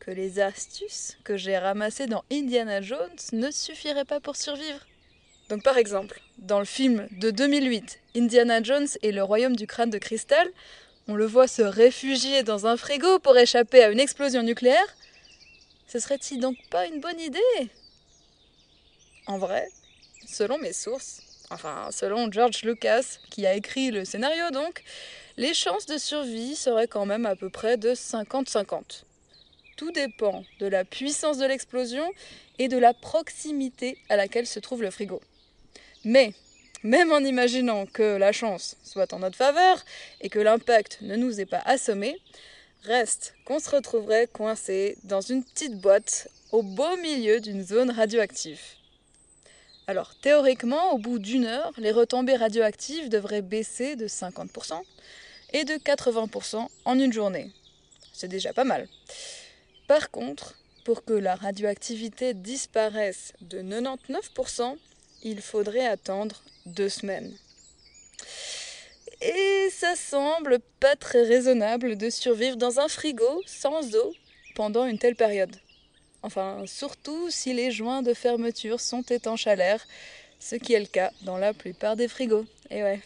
que 0.00 0.10
les 0.10 0.40
astuces 0.40 1.16
que 1.24 1.36
j'ai 1.36 1.58
ramassées 1.58 2.06
dans 2.06 2.24
Indiana 2.30 2.80
Jones 2.80 3.16
ne 3.32 3.50
suffiraient 3.50 4.04
pas 4.04 4.20
pour 4.20 4.36
survivre. 4.36 4.80
Donc 5.50 5.62
par 5.62 5.76
exemple, 5.76 6.20
dans 6.38 6.58
le 6.58 6.64
film 6.64 7.06
de 7.12 7.30
2008, 7.30 8.00
Indiana 8.16 8.62
Jones 8.62 8.88
et 9.02 9.12
le 9.12 9.22
royaume 9.22 9.56
du 9.56 9.66
crâne 9.66 9.90
de 9.90 9.98
cristal, 9.98 10.48
on 11.06 11.14
le 11.14 11.26
voit 11.26 11.48
se 11.48 11.62
réfugier 11.62 12.42
dans 12.42 12.66
un 12.66 12.78
frigo 12.78 13.18
pour 13.18 13.36
échapper 13.36 13.82
à 13.82 13.90
une 13.90 14.00
explosion 14.00 14.42
nucléaire. 14.42 14.96
Ce 15.86 15.98
serait-il 15.98 16.40
donc 16.40 16.56
pas 16.70 16.86
une 16.86 17.00
bonne 17.00 17.20
idée? 17.20 17.70
En 19.26 19.36
vrai, 19.36 19.68
selon 20.26 20.58
mes 20.58 20.72
sources, 20.72 21.20
enfin 21.50 21.88
selon 21.90 22.32
George 22.32 22.62
Lucas, 22.62 23.18
qui 23.30 23.46
a 23.46 23.54
écrit 23.54 23.90
le 23.90 24.06
scénario 24.06 24.50
donc, 24.50 24.82
les 25.36 25.52
chances 25.52 25.86
de 25.86 25.98
survie 25.98 26.54
seraient 26.54 26.86
quand 26.86 27.06
même 27.06 27.26
à 27.26 27.34
peu 27.34 27.50
près 27.50 27.76
de 27.76 27.90
50-50. 27.90 29.02
Tout 29.76 29.90
dépend 29.90 30.44
de 30.60 30.66
la 30.66 30.84
puissance 30.84 31.38
de 31.38 31.46
l'explosion 31.46 32.08
et 32.60 32.68
de 32.68 32.78
la 32.78 32.94
proximité 32.94 33.98
à 34.08 34.16
laquelle 34.16 34.46
se 34.46 34.60
trouve 34.60 34.82
le 34.82 34.90
frigo. 34.90 35.20
Mais, 36.04 36.32
même 36.84 37.10
en 37.10 37.18
imaginant 37.18 37.86
que 37.86 38.16
la 38.16 38.30
chance 38.30 38.76
soit 38.84 39.12
en 39.12 39.20
notre 39.20 39.36
faveur 39.36 39.84
et 40.20 40.28
que 40.28 40.38
l'impact 40.38 40.98
ne 41.00 41.16
nous 41.16 41.40
ait 41.40 41.46
pas 41.46 41.62
assommés, 41.64 42.16
reste 42.84 43.34
qu'on 43.44 43.58
se 43.58 43.70
retrouverait 43.70 44.28
coincé 44.28 44.96
dans 45.02 45.20
une 45.20 45.42
petite 45.42 45.80
boîte 45.80 46.28
au 46.52 46.62
beau 46.62 46.96
milieu 46.98 47.40
d'une 47.40 47.64
zone 47.64 47.90
radioactive. 47.90 48.60
Alors 49.88 50.14
théoriquement, 50.14 50.92
au 50.92 50.98
bout 50.98 51.18
d'une 51.18 51.46
heure, 51.46 51.72
les 51.78 51.90
retombées 51.90 52.36
radioactives 52.36 53.08
devraient 53.08 53.42
baisser 53.42 53.96
de 53.96 54.06
50% 54.06 54.80
et 55.54 55.64
de 55.64 55.74
80% 55.74 56.68
en 56.84 56.98
une 56.98 57.12
journée. 57.12 57.50
C'est 58.12 58.28
déjà 58.28 58.52
pas 58.52 58.64
mal. 58.64 58.86
Par 59.86 60.10
contre, 60.10 60.56
pour 60.84 61.04
que 61.04 61.14
la 61.14 61.36
radioactivité 61.36 62.34
disparaisse 62.34 63.32
de 63.40 63.62
99%, 63.62 64.76
il 65.22 65.40
faudrait 65.40 65.86
attendre 65.86 66.42
deux 66.66 66.90
semaines. 66.90 67.32
Et 69.22 69.68
ça 69.70 69.96
semble 69.96 70.58
pas 70.80 70.96
très 70.96 71.22
raisonnable 71.22 71.96
de 71.96 72.10
survivre 72.10 72.56
dans 72.56 72.80
un 72.80 72.88
frigo 72.88 73.42
sans 73.46 73.94
eau 73.94 74.12
pendant 74.54 74.84
une 74.84 74.98
telle 74.98 75.16
période. 75.16 75.56
Enfin, 76.22 76.64
surtout 76.66 77.30
si 77.30 77.54
les 77.54 77.70
joints 77.70 78.02
de 78.02 78.12
fermeture 78.12 78.80
sont 78.80 79.02
étanches 79.02 79.46
à 79.46 79.54
l'air, 79.54 79.86
ce 80.40 80.56
qui 80.56 80.74
est 80.74 80.80
le 80.80 80.86
cas 80.86 81.12
dans 81.22 81.38
la 81.38 81.54
plupart 81.54 81.96
des 81.96 82.08
frigos. 82.08 82.44
Et 82.70 82.82
ouais. 82.82 83.00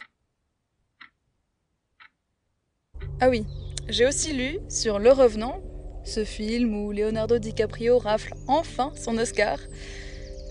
Ah 3.20 3.28
oui, 3.28 3.44
j'ai 3.88 4.06
aussi 4.06 4.32
lu 4.32 4.60
sur 4.68 5.00
Le 5.00 5.10
Revenant, 5.10 5.60
ce 6.04 6.24
film 6.24 6.72
où 6.72 6.92
Leonardo 6.92 7.38
DiCaprio 7.38 7.98
rafle 7.98 8.32
enfin 8.46 8.92
son 8.94 9.18
Oscar, 9.18 9.58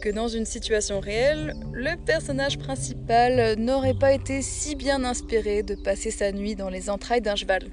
que 0.01 0.09
dans 0.09 0.27
une 0.27 0.43
situation 0.43 0.99
réelle, 0.99 1.55
le 1.71 1.95
personnage 1.95 2.59
principal 2.59 3.57
n'aurait 3.57 3.93
pas 3.93 4.11
été 4.11 4.41
si 4.41 4.75
bien 4.75 5.05
inspiré 5.05 5.63
de 5.63 5.75
passer 5.75 6.11
sa 6.11 6.33
nuit 6.33 6.55
dans 6.55 6.67
les 6.67 6.89
entrailles 6.89 7.21
d'un 7.21 7.37
cheval. 7.37 7.69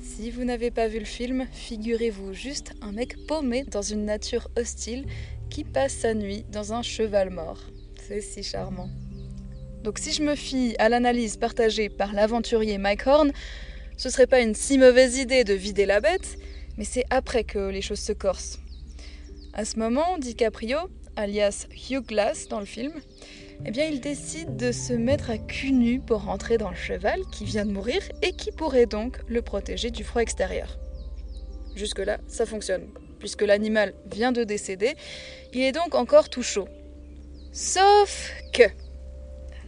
Si 0.00 0.30
vous 0.30 0.44
n'avez 0.44 0.70
pas 0.70 0.88
vu 0.88 0.98
le 0.98 1.04
film, 1.04 1.46
figurez-vous 1.52 2.32
juste 2.32 2.72
un 2.80 2.92
mec 2.92 3.26
paumé 3.26 3.64
dans 3.64 3.82
une 3.82 4.06
nature 4.06 4.48
hostile 4.56 5.04
qui 5.50 5.62
passe 5.62 5.92
sa 5.92 6.14
nuit 6.14 6.46
dans 6.50 6.72
un 6.72 6.80
cheval 6.80 7.28
mort. 7.28 7.60
C'est 8.08 8.22
si 8.22 8.42
charmant. 8.42 8.88
Donc 9.82 9.98
si 9.98 10.12
je 10.12 10.22
me 10.22 10.34
fie 10.34 10.74
à 10.78 10.88
l'analyse 10.88 11.36
partagée 11.36 11.90
par 11.90 12.14
l'aventurier 12.14 12.78
Mike 12.78 13.06
Horn, 13.06 13.30
ce 13.96 14.10
serait 14.10 14.26
pas 14.26 14.40
une 14.40 14.54
si 14.54 14.78
mauvaise 14.78 15.16
idée 15.18 15.44
de 15.44 15.54
vider 15.54 15.86
la 15.86 16.00
bête, 16.00 16.38
mais 16.76 16.84
c'est 16.84 17.04
après 17.10 17.44
que 17.44 17.68
les 17.70 17.82
choses 17.82 18.00
se 18.00 18.12
corsent. 18.12 18.58
À 19.52 19.64
ce 19.64 19.78
moment, 19.78 20.18
DiCaprio, 20.18 20.78
alias 21.16 21.66
Hugh 21.90 22.04
Glass 22.04 22.48
dans 22.48 22.60
le 22.60 22.66
film, 22.66 22.92
eh 23.64 23.70
bien 23.70 23.86
il 23.86 24.00
décide 24.00 24.56
de 24.56 24.72
se 24.72 24.92
mettre 24.92 25.30
à 25.30 25.38
cul 25.38 25.72
nu 25.72 26.00
pour 26.00 26.24
rentrer 26.24 26.58
dans 26.58 26.70
le 26.70 26.76
cheval 26.76 27.20
qui 27.32 27.44
vient 27.44 27.64
de 27.64 27.70
mourir 27.70 28.02
et 28.22 28.32
qui 28.32 28.50
pourrait 28.50 28.86
donc 28.86 29.18
le 29.28 29.42
protéger 29.42 29.90
du 29.90 30.02
froid 30.02 30.22
extérieur. 30.22 30.78
Jusque-là, 31.76 32.18
ça 32.28 32.46
fonctionne. 32.46 32.88
Puisque 33.20 33.42
l'animal 33.42 33.94
vient 34.12 34.32
de 34.32 34.44
décéder, 34.44 34.94
il 35.52 35.62
est 35.62 35.72
donc 35.72 35.94
encore 35.94 36.28
tout 36.28 36.42
chaud. 36.42 36.68
Sauf 37.52 38.32
que 38.52 38.64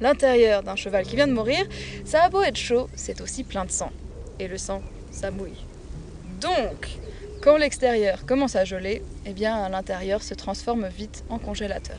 l'intérieur 0.01 0.63
d'un 0.63 0.77
cheval 0.77 1.05
qui 1.05 1.17
vient 1.17 1.29
de 1.29 1.33
mourir, 1.33 1.65
ça 2.05 2.25
a 2.25 2.29
beau 2.29 2.43
être 2.43 2.59
chaud, 2.59 2.89
c'est 2.97 3.21
aussi 3.21 3.45
plein 3.45 3.65
de 3.65 3.71
sang. 3.71 3.93
Et 4.39 4.49
le 4.49 4.59
sang, 4.59 4.83
ça 5.11 5.31
mouille. 5.31 5.65
Donc, 6.41 6.99
quand 7.43 7.57
l'extérieur 7.57 8.27
commence 8.27 8.57
à 8.57 8.65
geler, 8.65 9.03
eh 9.25 9.33
bien 9.33 9.69
l'intérieur 9.69 10.23
se 10.23 10.35
transforme 10.35 10.89
vite 10.89 11.25
en 11.29 11.39
congélateur. 11.39 11.99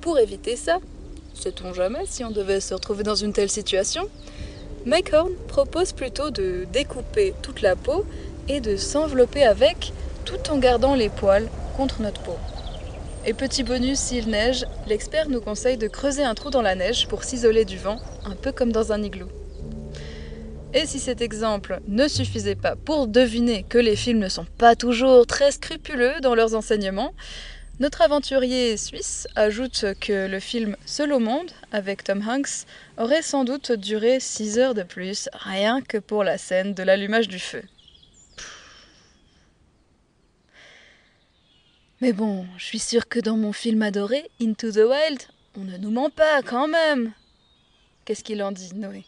Pour 0.00 0.18
éviter 0.18 0.56
ça, 0.56 0.78
sait-on 1.34 1.74
jamais 1.74 2.06
si 2.06 2.24
on 2.24 2.30
devait 2.30 2.60
se 2.60 2.74
retrouver 2.74 3.02
dans 3.02 3.14
une 3.14 3.32
telle 3.32 3.50
situation, 3.50 4.08
Mike 4.86 5.12
Horn 5.12 5.32
propose 5.48 5.92
plutôt 5.92 6.30
de 6.30 6.66
découper 6.72 7.34
toute 7.42 7.62
la 7.62 7.76
peau 7.76 8.06
et 8.48 8.60
de 8.60 8.76
s'envelopper 8.76 9.44
avec 9.44 9.92
tout 10.24 10.50
en 10.50 10.58
gardant 10.58 10.94
les 10.94 11.08
poils 11.08 11.48
contre 11.76 12.00
notre 12.00 12.22
peau. 12.22 12.36
Et 13.26 13.34
petit 13.34 13.64
bonus, 13.64 13.98
s'il 13.98 14.28
neige, 14.28 14.64
l'expert 14.86 15.28
nous 15.28 15.40
conseille 15.40 15.76
de 15.76 15.88
creuser 15.88 16.22
un 16.22 16.34
trou 16.34 16.50
dans 16.50 16.62
la 16.62 16.74
neige 16.74 17.08
pour 17.08 17.24
s'isoler 17.24 17.64
du 17.64 17.76
vent, 17.76 17.98
un 18.24 18.36
peu 18.36 18.52
comme 18.52 18.72
dans 18.72 18.92
un 18.92 19.02
igloo. 19.02 19.28
Et 20.74 20.84
si 20.84 21.00
cet 21.00 21.22
exemple 21.22 21.80
ne 21.88 22.06
suffisait 22.08 22.54
pas 22.54 22.76
pour 22.76 23.06
deviner 23.06 23.62
que 23.62 23.78
les 23.78 23.96
films 23.96 24.18
ne 24.18 24.28
sont 24.28 24.44
pas 24.44 24.76
toujours 24.76 25.26
très 25.26 25.50
scrupuleux 25.50 26.20
dans 26.20 26.34
leurs 26.34 26.54
enseignements, 26.54 27.14
notre 27.80 28.02
aventurier 28.02 28.76
suisse 28.76 29.26
ajoute 29.34 29.86
que 30.00 30.26
le 30.26 30.40
film 30.40 30.76
Seul 30.84 31.12
au 31.14 31.20
monde, 31.20 31.50
avec 31.72 32.04
Tom 32.04 32.22
Hanks, 32.26 32.66
aurait 32.98 33.22
sans 33.22 33.44
doute 33.44 33.72
duré 33.72 34.20
6 34.20 34.58
heures 34.58 34.74
de 34.74 34.82
plus, 34.82 35.30
rien 35.32 35.80
que 35.80 35.96
pour 35.96 36.22
la 36.22 36.36
scène 36.36 36.74
de 36.74 36.82
l'allumage 36.82 37.28
du 37.28 37.38
feu. 37.38 37.62
Mais 42.02 42.12
bon, 42.12 42.46
je 42.58 42.64
suis 42.64 42.78
sûre 42.78 43.08
que 43.08 43.20
dans 43.20 43.36
mon 43.36 43.54
film 43.54 43.80
adoré, 43.80 44.30
Into 44.40 44.70
the 44.70 44.76
Wild, 44.76 45.22
on 45.56 45.64
ne 45.64 45.78
nous 45.78 45.90
ment 45.90 46.10
pas 46.10 46.42
quand 46.42 46.68
même. 46.68 47.12
Qu'est-ce 48.04 48.22
qu'il 48.22 48.42
en 48.42 48.52
dit, 48.52 48.70
Noé? 48.74 49.04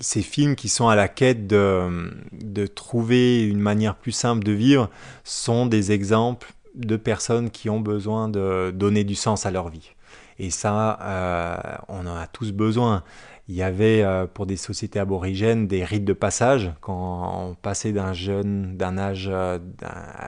Ces 0.00 0.22
films 0.22 0.56
qui 0.56 0.68
sont 0.68 0.88
à 0.88 0.96
la 0.96 1.08
quête 1.08 1.46
de, 1.46 2.12
de, 2.32 2.66
trouver 2.66 3.44
une 3.44 3.60
manière 3.60 3.94
plus 3.94 4.12
simple 4.12 4.42
de 4.42 4.52
vivre 4.52 4.90
sont 5.22 5.66
des 5.66 5.92
exemples 5.92 6.52
de 6.74 6.96
personnes 6.96 7.50
qui 7.50 7.70
ont 7.70 7.80
besoin 7.80 8.28
de 8.28 8.72
donner 8.74 9.04
du 9.04 9.14
sens 9.14 9.46
à 9.46 9.50
leur 9.50 9.68
vie. 9.68 9.92
Et 10.38 10.50
ça, 10.50 10.98
euh, 11.00 11.76
on 11.88 12.06
en 12.06 12.16
a 12.16 12.26
tous 12.26 12.52
besoin. 12.52 13.04
Il 13.46 13.54
y 13.54 13.62
avait 13.62 14.02
euh, 14.02 14.26
pour 14.26 14.46
des 14.46 14.56
sociétés 14.56 14.98
aborigènes 14.98 15.68
des 15.68 15.84
rites 15.84 16.04
de 16.04 16.14
passage 16.14 16.72
quand 16.80 17.50
on 17.50 17.54
passait 17.54 17.92
d'un 17.92 18.14
jeune, 18.14 18.76
d'un 18.76 18.96
âge 18.96 19.28
euh, 19.30 19.58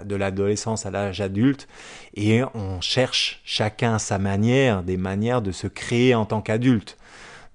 de 0.05 0.17
l'adolescence 0.17 0.85
à 0.87 0.91
l'âge 0.91 1.21
adulte, 1.21 1.67
et 2.15 2.43
on 2.55 2.81
cherche 2.81 3.41
chacun 3.45 3.99
sa 3.99 4.19
manière 4.19 4.83
des 4.83 4.99
manières 4.99 5.41
de 5.41 5.51
se 5.51 5.67
créer 5.67 6.15
en 6.15 6.27
tant 6.27 6.43
qu'adulte. 6.43 6.99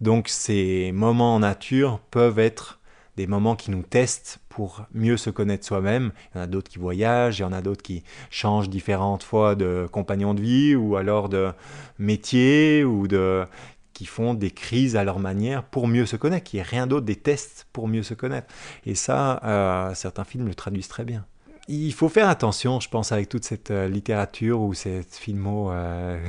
Donc 0.01 0.27
ces 0.27 0.91
moments 0.91 1.36
en 1.36 1.39
nature 1.39 2.00
peuvent 2.10 2.39
être 2.39 2.79
des 3.17 3.27
moments 3.27 3.55
qui 3.55 3.72
nous 3.72 3.84
testent 3.84 4.39
pour 4.50 4.86
mieux 4.93 5.17
se 5.17 5.29
connaître 5.29 5.65
soi-même. 5.65 6.12
Il 6.34 6.38
y 6.38 6.41
en 6.41 6.43
a 6.43 6.48
d'autres 6.48 6.72
qui 6.72 6.79
voyagent, 6.79 7.39
il 7.39 7.43
y 7.43 7.46
en 7.46 7.53
a 7.53 7.62
d'autres 7.62 7.84
qui 7.84 8.03
changent 8.29 8.70
différentes 8.70 9.24
fois 9.24 9.55
de 9.55 9.88
compagnon 9.91 10.34
de 10.34 10.41
vie 10.41 10.75
ou 10.75 10.96
alors 10.96 11.29
de 11.29 11.51
métier 12.00 12.84
ou 12.84 13.08
de 13.08 13.46
qui 13.93 14.08
font 14.08 14.34
des 14.34 14.50
crises 14.50 14.96
à 14.96 15.03
leur 15.03 15.20
manière 15.20 15.63
pour 15.63 15.88
mieux 15.88 16.08
se 16.08 16.15
connaître, 16.15 16.46
qui 16.46 16.58
est 16.58 16.63
rien 16.63 16.88
d'autre 16.88 17.05
des 17.05 17.17
tests 17.17 17.67
pour 17.72 17.88
mieux 17.88 18.01
se 18.01 18.15
connaître. 18.15 18.48
Et 18.88 18.96
ça, 18.96 19.39
euh, 19.43 19.93
certains 19.93 20.24
films 20.24 20.48
le 20.48 20.55
traduisent 20.55 20.88
très 20.88 21.03
bien. 21.03 21.24
Il 21.68 21.94
faut 21.94 22.10
faire 22.10 22.27
attention, 22.27 22.80
je 22.80 22.89
pense, 22.89 23.12
avec 23.12 23.30
toute 23.30 23.46
cette 23.46 23.72
euh, 23.72 23.88
littérature 23.88 24.62
ou 24.62 24.74
cette 24.74 25.15
filmo 25.15 25.72
euh, 25.72 26.20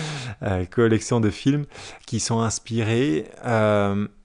collection 0.70 1.20
de 1.20 1.30
films 1.30 1.66
qui 2.06 2.20
sont 2.20 2.40
inspirés, 2.40 3.26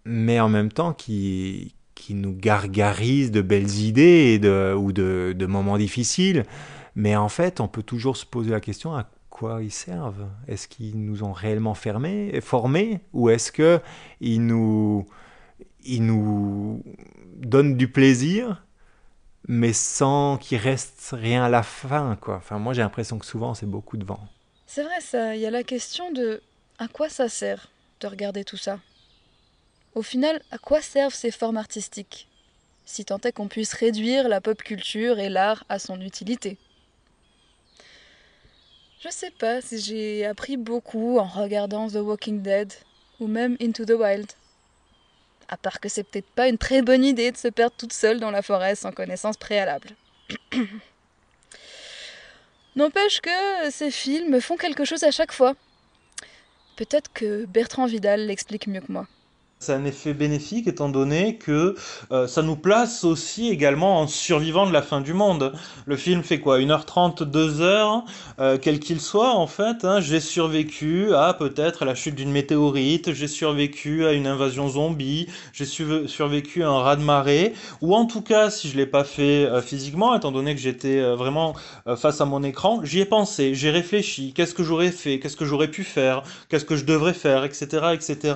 mais 0.06 0.40
en 0.40 0.50
même 0.50 0.72
temps 0.72 0.94
qui, 0.94 1.76
qui 1.96 2.14
nous 2.14 2.34
gargarisent 2.34 3.32
de 3.32 3.42
belles 3.42 3.80
idées 3.80 4.40
ou 4.78 4.92
de, 4.92 5.36
de, 5.38 5.46
moments 5.46 5.78
difficiles. 5.78 6.46
Mais 6.96 7.16
en 7.16 7.30
fait, 7.30 7.60
on 7.60 7.68
peut 7.68 7.84
toujours 7.84 8.18
se 8.18 8.26
poser 8.26 8.52
la 8.52 8.60
question 8.60 8.96
à 8.96 9.10
quoi 9.30 9.64
ils 9.64 9.72
servent? 9.72 10.28
Est-ce 10.48 10.68
qu'ils 10.68 11.04
nous 11.04 11.24
ont 11.24 11.34
réellement 11.34 11.74
fermés, 11.74 12.40
formés? 12.42 13.02
Ou 13.14 13.30
est-ce 13.30 13.52
qu'ils 13.52 14.46
nous, 14.46 15.08
ils 15.84 16.06
nous 16.06 16.84
donnent 17.38 17.76
du 17.76 17.88
plaisir 17.88 18.64
mais 19.48 19.74
sans 19.74 20.38
qu'il 20.38 20.58
reste 20.58 21.10
rien 21.14 21.44
à 21.44 21.50
la 21.50 21.64
fin, 21.64 22.18
quoi. 22.22 22.36
Enfin, 22.36 22.60
moi, 22.60 22.74
j'ai 22.74 22.82
l'impression 22.82 23.20
que 23.20 23.26
souvent, 23.26 23.54
c'est 23.54 23.66
beaucoup 23.66 23.98
de 23.98 24.06
vent. 24.06 24.20
C'est 24.68 24.84
vrai, 24.84 25.02
ça. 25.02 25.36
Il 25.36 25.42
y 25.42 25.46
a 25.46 25.52
la 25.52 25.64
question 25.64 26.12
de 26.12 26.42
à 26.78 26.88
quoi 26.88 27.10
ça 27.10 27.30
sert 27.30 27.70
de 28.00 28.08
regarder 28.08 28.44
tout 28.44 28.58
ça? 28.58 28.80
Au 29.94 30.02
final, 30.02 30.42
à 30.52 30.58
quoi 30.58 30.82
servent 30.82 31.14
ces 31.14 31.32
formes 31.32 31.58
artistiques? 31.58 32.28
Si 32.86 33.06
tant 33.06 33.20
est 33.20 33.32
qu'on 33.32 33.48
puisse 33.48 33.74
réduire 33.74 34.28
la 34.28 34.42
pop 34.42 34.62
culture 34.62 35.20
et 35.20 35.30
l'art 35.30 35.64
à 35.70 35.80
son 35.80 36.00
utilité. 36.02 36.58
Je 39.04 39.10
sais 39.10 39.32
pas 39.32 39.62
si 39.62 39.80
j'ai 39.80 40.26
appris 40.26 40.58
beaucoup 40.58 41.18
en 41.18 41.26
regardant 41.26 41.88
The 41.88 41.96
Walking 41.96 42.42
Dead 42.42 42.74
ou 43.20 43.28
même 43.28 43.58
Into 43.62 43.86
the 43.86 43.92
Wild. 43.92 44.32
À 45.52 45.58
part 45.58 45.80
que 45.80 45.90
c'est 45.90 46.04
peut-être 46.04 46.30
pas 46.32 46.48
une 46.48 46.58
très 46.58 46.82
bonne 46.82 47.04
idée 47.04 47.32
de 47.32 47.38
se 47.38 47.50
perdre 47.50 47.76
toute 47.78 47.94
seule 47.94 48.20
dans 48.20 48.32
la 48.32 48.42
forêt 48.42 48.76
sans 48.76 48.92
connaissance 48.92 49.38
préalable. 49.38 49.90
N'empêche 52.78 53.20
que 53.20 53.70
ces 53.70 53.92
films 53.92 54.40
font 54.40 54.56
quelque 54.56 54.86
chose 54.86 55.04
à 55.04 55.12
chaque 55.12 55.34
fois. 55.34 55.56
Peut-être 56.78 57.12
que 57.14 57.46
Bertrand 57.46 57.86
Vidal 57.86 58.26
l'explique 58.28 58.68
mieux 58.68 58.80
que 58.80 58.92
moi. 58.92 59.08
C'est 59.62 59.74
un 59.74 59.86
effet 59.86 60.16
bénéfique 60.16 60.68
étant 60.68 60.90
donné 60.90 61.38
que 61.38 61.76
euh, 62.12 62.26
ça 62.26 62.42
nous 62.42 62.56
place 62.56 63.04
aussi 63.04 63.50
également 63.50 64.00
en 64.00 64.08
survivant 64.08 64.66
de 64.66 64.74
la 64.74 64.82
fin 64.82 65.02
du 65.02 65.14
monde. 65.14 65.54
Le 65.86 65.96
film 65.98 66.24
fait 66.24 66.40
quoi? 66.40 66.58
1h30, 66.58 67.22
2h, 67.30 68.02
euh, 68.40 68.58
quel 68.60 68.80
qu'il 68.80 69.00
soit 69.00 69.36
en 69.36 69.46
fait. 69.46 69.86
Hein, 69.86 70.00
j'ai 70.00 70.20
survécu 70.20 71.14
à 71.14 71.36
peut-être 71.36 71.86
la 71.86 71.94
chute 71.94 72.16
d'une 72.16 72.32
météorite, 72.32 73.14
j'ai 73.14 73.28
survécu 73.28 74.04
à 74.08 74.14
une 74.14 74.26
invasion 74.26 74.68
zombie, 74.68 75.28
j'ai 75.54 75.66
survécu 75.66 76.64
à 76.64 76.70
un 76.70 76.80
raz-de-marée, 76.80 77.54
ou 77.82 77.94
en 77.94 78.08
tout 78.08 78.24
cas, 78.24 78.50
si 78.50 78.68
je 78.68 78.76
l'ai 78.76 78.88
pas 78.88 79.04
fait 79.04 79.46
euh, 79.46 79.62
physiquement, 79.62 80.16
étant 80.16 80.32
donné 80.32 80.56
que 80.56 80.62
j'étais 80.62 81.00
vraiment 81.14 81.54
face 81.98 82.20
à 82.20 82.26
mon 82.26 82.42
écran, 82.42 82.82
j'y 82.84 83.02
ai 83.02 83.06
pensé, 83.06 83.54
j'ai 83.54 83.70
réfléchi, 83.70 84.34
qu'est-ce 84.34 84.56
que 84.56 84.64
j'aurais 84.64 84.92
fait, 84.92 85.20
qu'est-ce 85.20 85.38
que 85.38 85.46
j'aurais 85.46 85.68
pu 85.68 85.84
faire, 85.84 86.24
qu'est-ce 86.50 86.66
que 86.66 86.76
je 86.76 86.86
devrais 86.86 87.14
faire, 87.14 87.44
etc. 87.44 87.90
etc. 87.94 88.34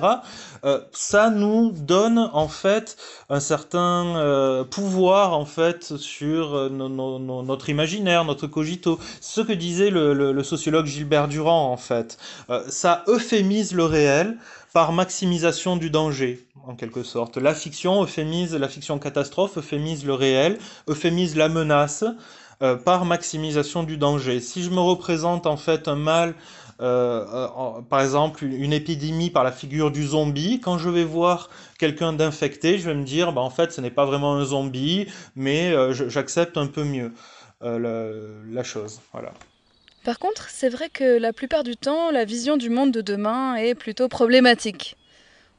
ça 1.16 1.30
nous 1.30 1.72
donne 1.72 2.18
en 2.34 2.46
fait 2.46 2.98
un 3.30 3.40
certain 3.40 4.18
euh, 4.18 4.64
pouvoir 4.64 5.32
en 5.32 5.46
fait 5.46 5.96
sur 5.96 6.54
euh, 6.54 6.68
notre 6.68 7.70
imaginaire, 7.70 8.26
notre 8.26 8.46
cogito. 8.46 8.98
Ce 9.22 9.40
que 9.40 9.54
disait 9.54 9.88
le, 9.88 10.42
sociologue 10.42 10.84
Gilbert 10.84 11.28
Durand 11.28 11.72
en 11.72 11.78
fait. 11.78 12.18
Euh, 12.50 12.62
ça 12.68 13.02
euphémise 13.08 13.72
le 13.72 13.84
réel 13.84 14.36
par 14.74 14.92
maximisation 14.92 15.78
du 15.78 15.88
danger, 15.88 16.46
en 16.66 16.74
quelque 16.74 17.02
sorte. 17.02 17.38
La 17.38 17.54
fiction 17.54 18.02
euphémise, 18.02 18.54
la 18.54 18.68
fiction 18.68 18.98
catastrophe 18.98 19.56
euphémise 19.56 20.04
le 20.04 20.12
réel, 20.12 20.58
euphémise 20.86 21.34
la 21.34 21.48
menace 21.48 22.04
par 22.84 23.06
maximisation 23.06 23.84
du 23.84 23.96
danger. 23.96 24.40
Si 24.40 24.62
je 24.62 24.70
me 24.70 24.80
représente 24.80 25.46
en 25.46 25.56
fait 25.56 25.88
un 25.88 25.96
mal 25.96 26.34
euh, 26.80 27.24
euh, 27.32 27.80
par 27.88 28.02
exemple 28.02 28.44
une 28.44 28.74
épidémie 28.74 29.30
par 29.30 29.44
la 29.44 29.52
figure 29.52 29.90
du 29.90 30.06
zombie, 30.06 30.60
quand 30.60 30.76
je 30.76 30.90
vais 30.90 31.04
voir 31.04 31.48
quelqu'un 31.78 32.12
d'infecté, 32.12 32.78
je 32.78 32.88
vais 32.90 32.94
me 32.94 33.04
dire, 33.04 33.32
bah, 33.32 33.40
en 33.40 33.50
fait, 33.50 33.72
ce 33.72 33.80
n'est 33.80 33.90
pas 33.90 34.04
vraiment 34.04 34.34
un 34.34 34.44
zombie, 34.44 35.06
mais 35.34 35.72
euh, 35.72 35.92
j'accepte 35.92 36.56
un 36.56 36.66
peu 36.66 36.84
mieux 36.84 37.12
la, 37.62 38.62
chose. 38.62 39.00
Voilà. 39.12 39.32
Par 40.04 40.18
contre, 40.18 40.50
c'est 40.50 40.68
vrai 40.68 40.88
que 40.90 41.18
la 41.18 41.32
plupart 41.32 41.64
du 41.64 41.76
temps, 41.76 42.10
la 42.10 42.24
vision 42.24 42.56
du 42.56 42.68
monde 42.68 42.92
de 42.92 43.00
demain 43.00 43.56
est 43.56 43.74
plutôt 43.74 44.08
problématique. 44.08 44.96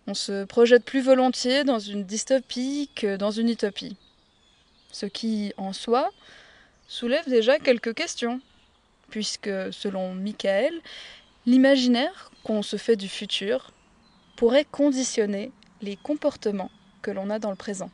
On 0.05 0.13
se 0.13 0.45
projette 0.45 0.85
plus 0.85 1.01
volontiers 1.01 1.63
dans 1.63 1.79
une 1.79 2.03
dystopie 2.03 2.89
que 2.95 3.17
dans 3.17 3.31
une 3.31 3.49
utopie. 3.49 3.97
Ce 4.91 5.05
qui, 5.05 5.53
en 5.57 5.73
soi, 5.73 6.11
soulève 6.87 7.27
déjà 7.27 7.59
quelques 7.59 7.93
questions 7.93 8.39
puisque 9.09 9.49
selon 9.71 10.13
Michael, 10.13 10.73
l'imaginaire 11.45 12.31
qu'on 12.43 12.61
se 12.61 12.77
fait 12.77 12.95
du 12.95 13.07
futur 13.07 13.71
pourrait 14.35 14.65
conditionner 14.65 15.51
les 15.81 15.95
comportements 15.95 16.71
que 17.01 17.11
l'on 17.11 17.29
a 17.29 17.39
dans 17.39 17.49
le 17.49 17.55
présent. 17.55 17.89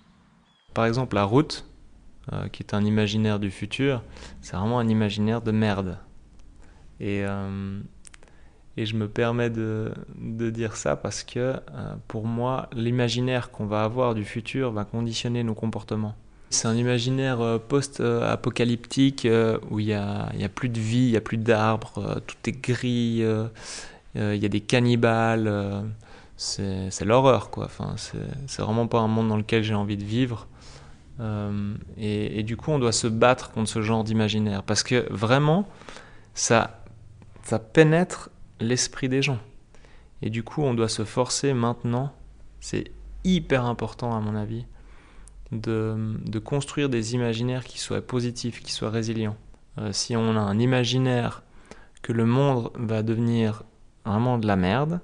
Par 0.74 0.86
exemple, 0.86 1.15
la 1.15 1.24
route, 1.24 1.65
euh, 2.32 2.48
qui 2.50 2.63
est 2.63 2.74
un 2.74 2.84
imaginaire 2.84 3.39
du 3.39 3.51
futur, 3.51 4.03
c'est 4.41 4.55
vraiment 4.55 4.79
un 4.79 4.88
imaginaire 4.88 5.41
de 5.41 5.51
merde. 5.51 6.00
Et, 7.00 7.24
euh, 7.25 7.79
et 8.77 8.86
je 8.86 8.96
me 8.96 9.08
permets 9.08 9.50
de, 9.50 9.93
de 10.15 10.50
dire 10.50 10.75
ça 10.75 10.96
parce 10.96 11.24
que 11.24 11.39
euh, 11.39 11.60
pour 12.08 12.25
moi, 12.25 12.70
l'imaginaire 12.74 13.51
qu'on 13.51 13.65
va 13.65 13.84
avoir 13.84 14.15
du 14.15 14.25
futur 14.25 14.72
va 14.72 14.86
conditionner 14.86 15.43
nos 15.43 15.53
comportements. 15.53 16.15
C'est 16.53 16.67
un 16.67 16.75
imaginaire 16.75 17.41
euh, 17.41 17.57
post-apocalyptique 17.57 19.25
euh, 19.25 19.57
où 19.72 19.79
il 19.79 19.88
n'y 19.88 19.93
a, 19.93 20.50
plus 20.53 20.69
de 20.69 20.79
vie, 20.79 21.05
il 21.05 21.10
n'y 21.10 21.17
a 21.17 21.22
plus 21.22 21.38
d'arbres, 21.38 21.93
euh, 21.98 22.19
tout 22.19 22.38
est 22.45 22.51
gris, 22.51 23.24
il 24.15 24.36
y 24.36 24.45
a 24.45 24.50
des 24.50 24.62
cannibales. 24.62 25.51
c'est 26.38 27.05
l'horreur, 27.05 27.50
quoi. 27.50 27.65
Enfin, 27.65 27.95
c'est 27.98 28.62
vraiment 28.62 28.86
pas 28.86 29.00
un 29.00 29.07
monde 29.07 29.29
dans 29.29 29.38
lequel 29.38 29.63
j'ai 29.63 29.74
envie 29.74 29.98
de 29.98 30.03
vivre. 30.03 30.48
Et, 31.98 32.43
du 32.43 32.55
coup, 32.55 32.72
on 32.72 32.77
doit 32.77 32.91
se 32.91 33.07
battre 33.07 33.51
contre 33.51 33.69
ce 33.69 33.81
genre 33.81 34.03
d'imaginaire 34.03 34.62
parce 34.62 34.83
que 34.83 35.12
vraiment, 35.12 35.67
ça 36.36 36.79
pénètre 37.74 38.29
l'esprit 38.60 39.10
des 39.10 39.24
gens. 39.24 39.39
Et 40.22 40.29
du 40.29 40.43
coup, 40.43 40.62
on 40.62 40.75
doit 40.75 40.89
se 40.89 41.03
forcer 41.03 41.53
maintenant. 41.53 42.13
C'est 42.60 42.91
hyper 43.24 43.65
important, 43.65 44.15
à 44.15 44.19
mon 44.19 44.36
avis 44.36 44.65
de, 45.53 46.39
construire 46.39 46.89
des 46.89 47.13
imaginaires 47.13 47.63
qui 47.63 47.79
soient 47.79 48.01
positifs, 48.01 48.62
qui 48.62 48.72
soient 48.72 48.89
résilients. 48.89 49.38
Euh, 49.77 49.91
si 49.91 50.15
on 50.15 50.36
a 50.36 50.39
un 50.39 50.60
imaginaire 50.60 51.43
que 52.01 52.12
le 52.12 52.25
monde 52.25 52.72
va 52.75 53.03
devenir 53.03 53.63
vraiment 54.05 54.38
de 54.38 54.48
la 54.48 54.55
merde, 54.55 55.00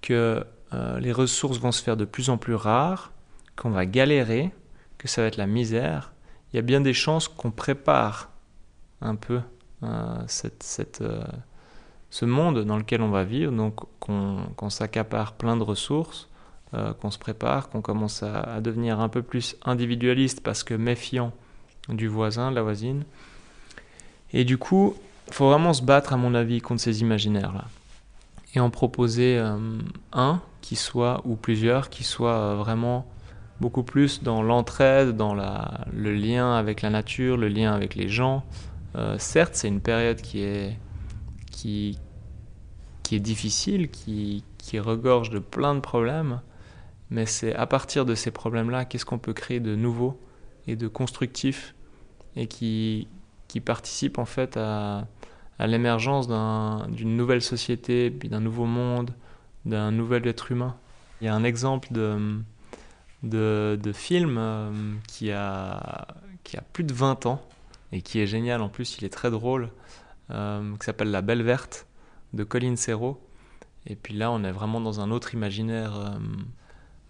que 0.00 0.44
euh, 0.72 1.00
les 1.00 1.12
ressources 1.12 1.58
vont 1.58 1.72
se 1.72 1.82
faire 1.82 1.96
de 1.96 2.04
plus 2.04 2.30
en 2.30 2.38
plus 2.38 2.54
rares, 2.54 3.12
qu'on 3.56 3.70
va 3.70 3.86
galérer, 3.86 4.50
que 4.96 5.08
ça 5.08 5.22
va 5.22 5.28
être 5.28 5.36
la 5.36 5.46
misère, 5.46 6.12
il 6.52 6.56
y 6.56 6.58
a 6.58 6.62
bien 6.62 6.80
des 6.80 6.94
chances 6.94 7.28
qu'on 7.28 7.50
prépare 7.50 8.30
un 9.00 9.14
peu 9.14 9.40
euh, 9.82 10.26
ce 12.10 12.24
monde 12.24 12.64
dans 12.64 12.78
lequel 12.78 13.02
on 13.02 13.10
va 13.10 13.24
vivre, 13.24 13.52
donc 13.52 13.80
qu'on 14.00 14.70
s'accapare 14.70 15.34
plein 15.34 15.56
de 15.56 15.62
ressources, 15.62 16.27
euh, 16.74 16.92
qu'on 16.92 17.10
se 17.10 17.18
prépare, 17.18 17.70
qu'on 17.70 17.80
commence 17.80 18.22
à, 18.22 18.60
devenir 18.60 19.00
un 19.00 19.08
peu 19.08 19.22
plus 19.22 19.56
individualiste 19.64 20.42
parce 20.42 20.62
que 20.62 20.74
méfiant 20.74 21.32
du 21.88 22.08
voisin, 22.08 22.50
de 22.50 22.56
la 22.56 22.62
voisine. 22.62 23.04
Et 24.34 24.44
du 24.44 24.58
coup, 24.58 24.94
il 25.28 25.32
faut 25.32 25.48
vraiment 25.48 25.72
se 25.72 25.82
battre, 25.82 26.12
à 26.12 26.18
mon 26.18 26.34
avis, 26.34 26.60
contre 26.60 26.82
ces 26.82 27.00
imaginaires-là. 27.00 27.64
Et 28.54 28.60
en 28.60 28.68
proposer 28.68 29.38
euh, 29.38 29.56
un 30.12 30.42
qui 30.60 30.76
soit, 30.76 31.22
ou 31.24 31.36
plusieurs, 31.36 31.88
qui 31.88 32.04
soient 32.04 32.36
euh, 32.36 32.54
vraiment 32.56 33.06
beaucoup 33.60 33.82
plus 33.82 34.22
dans 34.22 34.42
l'entraide, 34.42 35.16
dans 35.16 35.34
le 35.34 36.14
lien 36.14 36.54
avec 36.54 36.82
la 36.82 36.90
nature, 36.90 37.38
le 37.38 37.48
lien 37.48 37.72
avec 37.72 37.94
les 37.94 38.08
gens. 38.08 38.44
certes, 39.16 39.54
c'est 39.54 39.66
une 39.66 39.80
période 39.80 40.20
qui 40.20 40.42
est, 40.42 40.78
qui, 41.50 41.98
qui 43.02 43.16
est 43.16 43.20
difficile, 43.20 43.90
qui, 43.90 44.44
qui 44.58 44.78
regorge 44.78 45.30
de 45.30 45.38
plein 45.38 45.74
de 45.74 45.80
problèmes, 45.80 46.40
mais 47.10 47.26
c'est 47.26 47.54
à 47.54 47.66
partir 47.66 48.04
de 48.04 48.14
ces 48.14 48.30
problèmes-là, 48.30 48.84
qu'est-ce 48.84 49.04
qu'on 49.04 49.18
peut 49.18 49.32
créer 49.32 49.60
de 49.60 49.74
nouveau 49.74 50.20
et 50.66 50.76
de 50.76 50.88
constructif 50.88 51.74
et 52.36 52.46
qui, 52.46 53.08
qui 53.48 53.60
participe 53.60 54.18
en 54.18 54.24
fait 54.24 54.56
à, 54.56 55.06
à 55.58 55.66
l'émergence 55.66 56.28
d'une 56.28 57.16
nouvelle 57.16 57.42
société, 57.42 58.10
puis 58.10 58.28
d'un 58.28 58.40
nouveau 58.40 58.66
monde, 58.66 59.10
d'un 59.64 59.90
nouvel 59.90 60.26
être 60.26 60.52
humain. 60.52 60.76
Il 61.20 61.24
y 61.24 61.28
a 61.28 61.34
un 61.34 61.44
exemple 61.44 61.92
de, 61.92 62.38
de, 63.22 63.78
de 63.82 63.92
film 63.92 64.36
euh, 64.38 64.70
qui, 65.08 65.32
a, 65.32 66.06
qui 66.44 66.56
a 66.56 66.62
plus 66.72 66.84
de 66.84 66.92
20 66.92 67.26
ans 67.26 67.42
et 67.90 68.02
qui 68.02 68.20
est 68.20 68.26
génial 68.26 68.62
en 68.62 68.68
plus, 68.68 68.98
il 68.98 69.04
est 69.04 69.12
très 69.12 69.30
drôle, 69.30 69.70
euh, 70.30 70.76
qui 70.76 70.84
s'appelle 70.84 71.10
La 71.10 71.22
Belle 71.22 71.42
Verte 71.42 71.86
de 72.34 72.44
Colin 72.44 72.76
Serrault. 72.76 73.20
Et 73.86 73.96
puis 73.96 74.14
là, 74.14 74.30
on 74.30 74.44
est 74.44 74.52
vraiment 74.52 74.80
dans 74.80 75.00
un 75.00 75.10
autre 75.10 75.34
imaginaire. 75.34 75.96
Euh, 75.96 76.10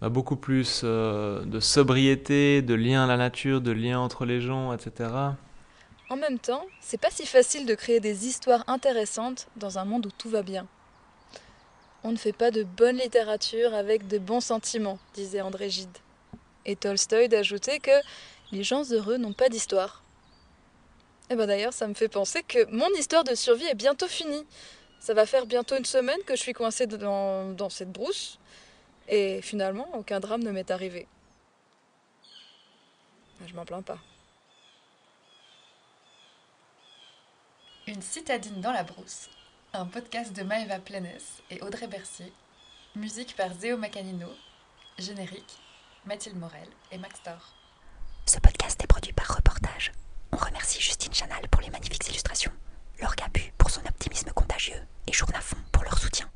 beaucoup 0.07 0.37
plus 0.37 0.81
euh, 0.85 1.43
de 1.43 1.59
sobriété, 1.59 2.61
de 2.61 2.73
lien 2.73 3.03
à 3.03 3.07
la 3.07 3.17
nature, 3.17 3.59
de 3.59 3.71
lien 3.71 3.99
entre 3.99 4.23
les 4.25 4.39
gens, 4.39 4.71
etc. 4.71 5.09
En 6.09 6.15
même 6.15 6.39
temps, 6.39 6.65
c'est 6.79 6.99
pas 6.99 7.11
si 7.11 7.25
facile 7.25 7.65
de 7.65 7.75
créer 7.75 7.99
des 7.99 8.25
histoires 8.25 8.63
intéressantes 8.67 9.47
dans 9.57 9.77
un 9.77 9.85
monde 9.85 10.05
où 10.05 10.11
tout 10.17 10.29
va 10.29 10.41
bien. 10.41 10.65
On 12.03 12.11
ne 12.11 12.17
fait 12.17 12.33
pas 12.33 12.49
de 12.49 12.63
bonne 12.63 12.95
littérature 12.95 13.73
avec 13.73 14.07
de 14.07 14.17
bons 14.17 14.39
sentiments, 14.39 14.99
disait 15.13 15.41
André 15.41 15.69
Gide. 15.69 15.97
Et 16.65 16.77
Tolstoï 16.77 17.27
d'ajouter 17.27 17.79
que 17.79 17.91
les 18.53 18.63
gens 18.63 18.83
heureux 18.91 19.17
n'ont 19.17 19.33
pas 19.33 19.49
d'histoire. 19.49 20.03
Et 21.29 21.33
eh 21.33 21.35
ben 21.35 21.45
d'ailleurs, 21.45 21.73
ça 21.73 21.87
me 21.87 21.93
fait 21.93 22.07
penser 22.07 22.41
que 22.41 22.65
mon 22.71 22.87
histoire 22.97 23.23
de 23.23 23.35
survie 23.35 23.65
est 23.65 23.75
bientôt 23.75 24.07
finie. 24.07 24.45
Ça 24.99 25.13
va 25.13 25.25
faire 25.25 25.45
bientôt 25.45 25.75
une 25.77 25.85
semaine 25.85 26.17
que 26.25 26.35
je 26.35 26.41
suis 26.41 26.53
coincée 26.53 26.87
dans, 26.87 27.51
dans 27.53 27.69
cette 27.69 27.91
brousse. 27.91 28.39
Et 29.09 29.41
finalement, 29.41 29.87
aucun 29.95 30.19
drame 30.19 30.43
ne 30.43 30.51
m'est 30.51 30.69
arrivé. 30.69 31.07
Ah, 33.41 33.47
je 33.47 33.55
m'en 33.55 33.65
plains 33.65 33.81
pas. 33.81 33.97
Une 37.87 38.03
citadine 38.03 38.61
dans 38.61 38.71
la 38.71 38.83
brousse, 38.83 39.29
un 39.73 39.85
podcast 39.85 40.31
de 40.33 40.43
Maëva 40.43 40.77
Planes 40.77 41.09
et 41.49 41.59
Audrey 41.61 41.87
Bercier, 41.87 42.31
musique 42.95 43.35
par 43.35 43.51
Zéo 43.55 43.77
Macanino, 43.77 44.27
générique 44.99 45.57
Mathilde 46.05 46.37
Morel 46.37 46.67
et 46.91 46.99
Max 46.99 47.19
Thor. 47.23 47.55
Ce 48.27 48.37
podcast 48.37 48.79
est 48.83 48.87
produit 48.87 49.13
par 49.13 49.35
Reportage. 49.35 49.91
On 50.31 50.37
remercie 50.37 50.79
Justine 50.79 51.13
Chanal 51.13 51.47
pour 51.49 51.61
les 51.61 51.71
magnifiques 51.71 52.07
illustrations, 52.09 52.53
Laure 53.01 53.15
Gabu 53.15 53.51
pour 53.57 53.71
son 53.71 53.81
optimisme 53.87 54.29
contagieux 54.33 54.81
et 55.07 55.13
Journafond 55.13 55.57
pour 55.71 55.83
leur 55.83 55.97
soutien. 55.97 56.29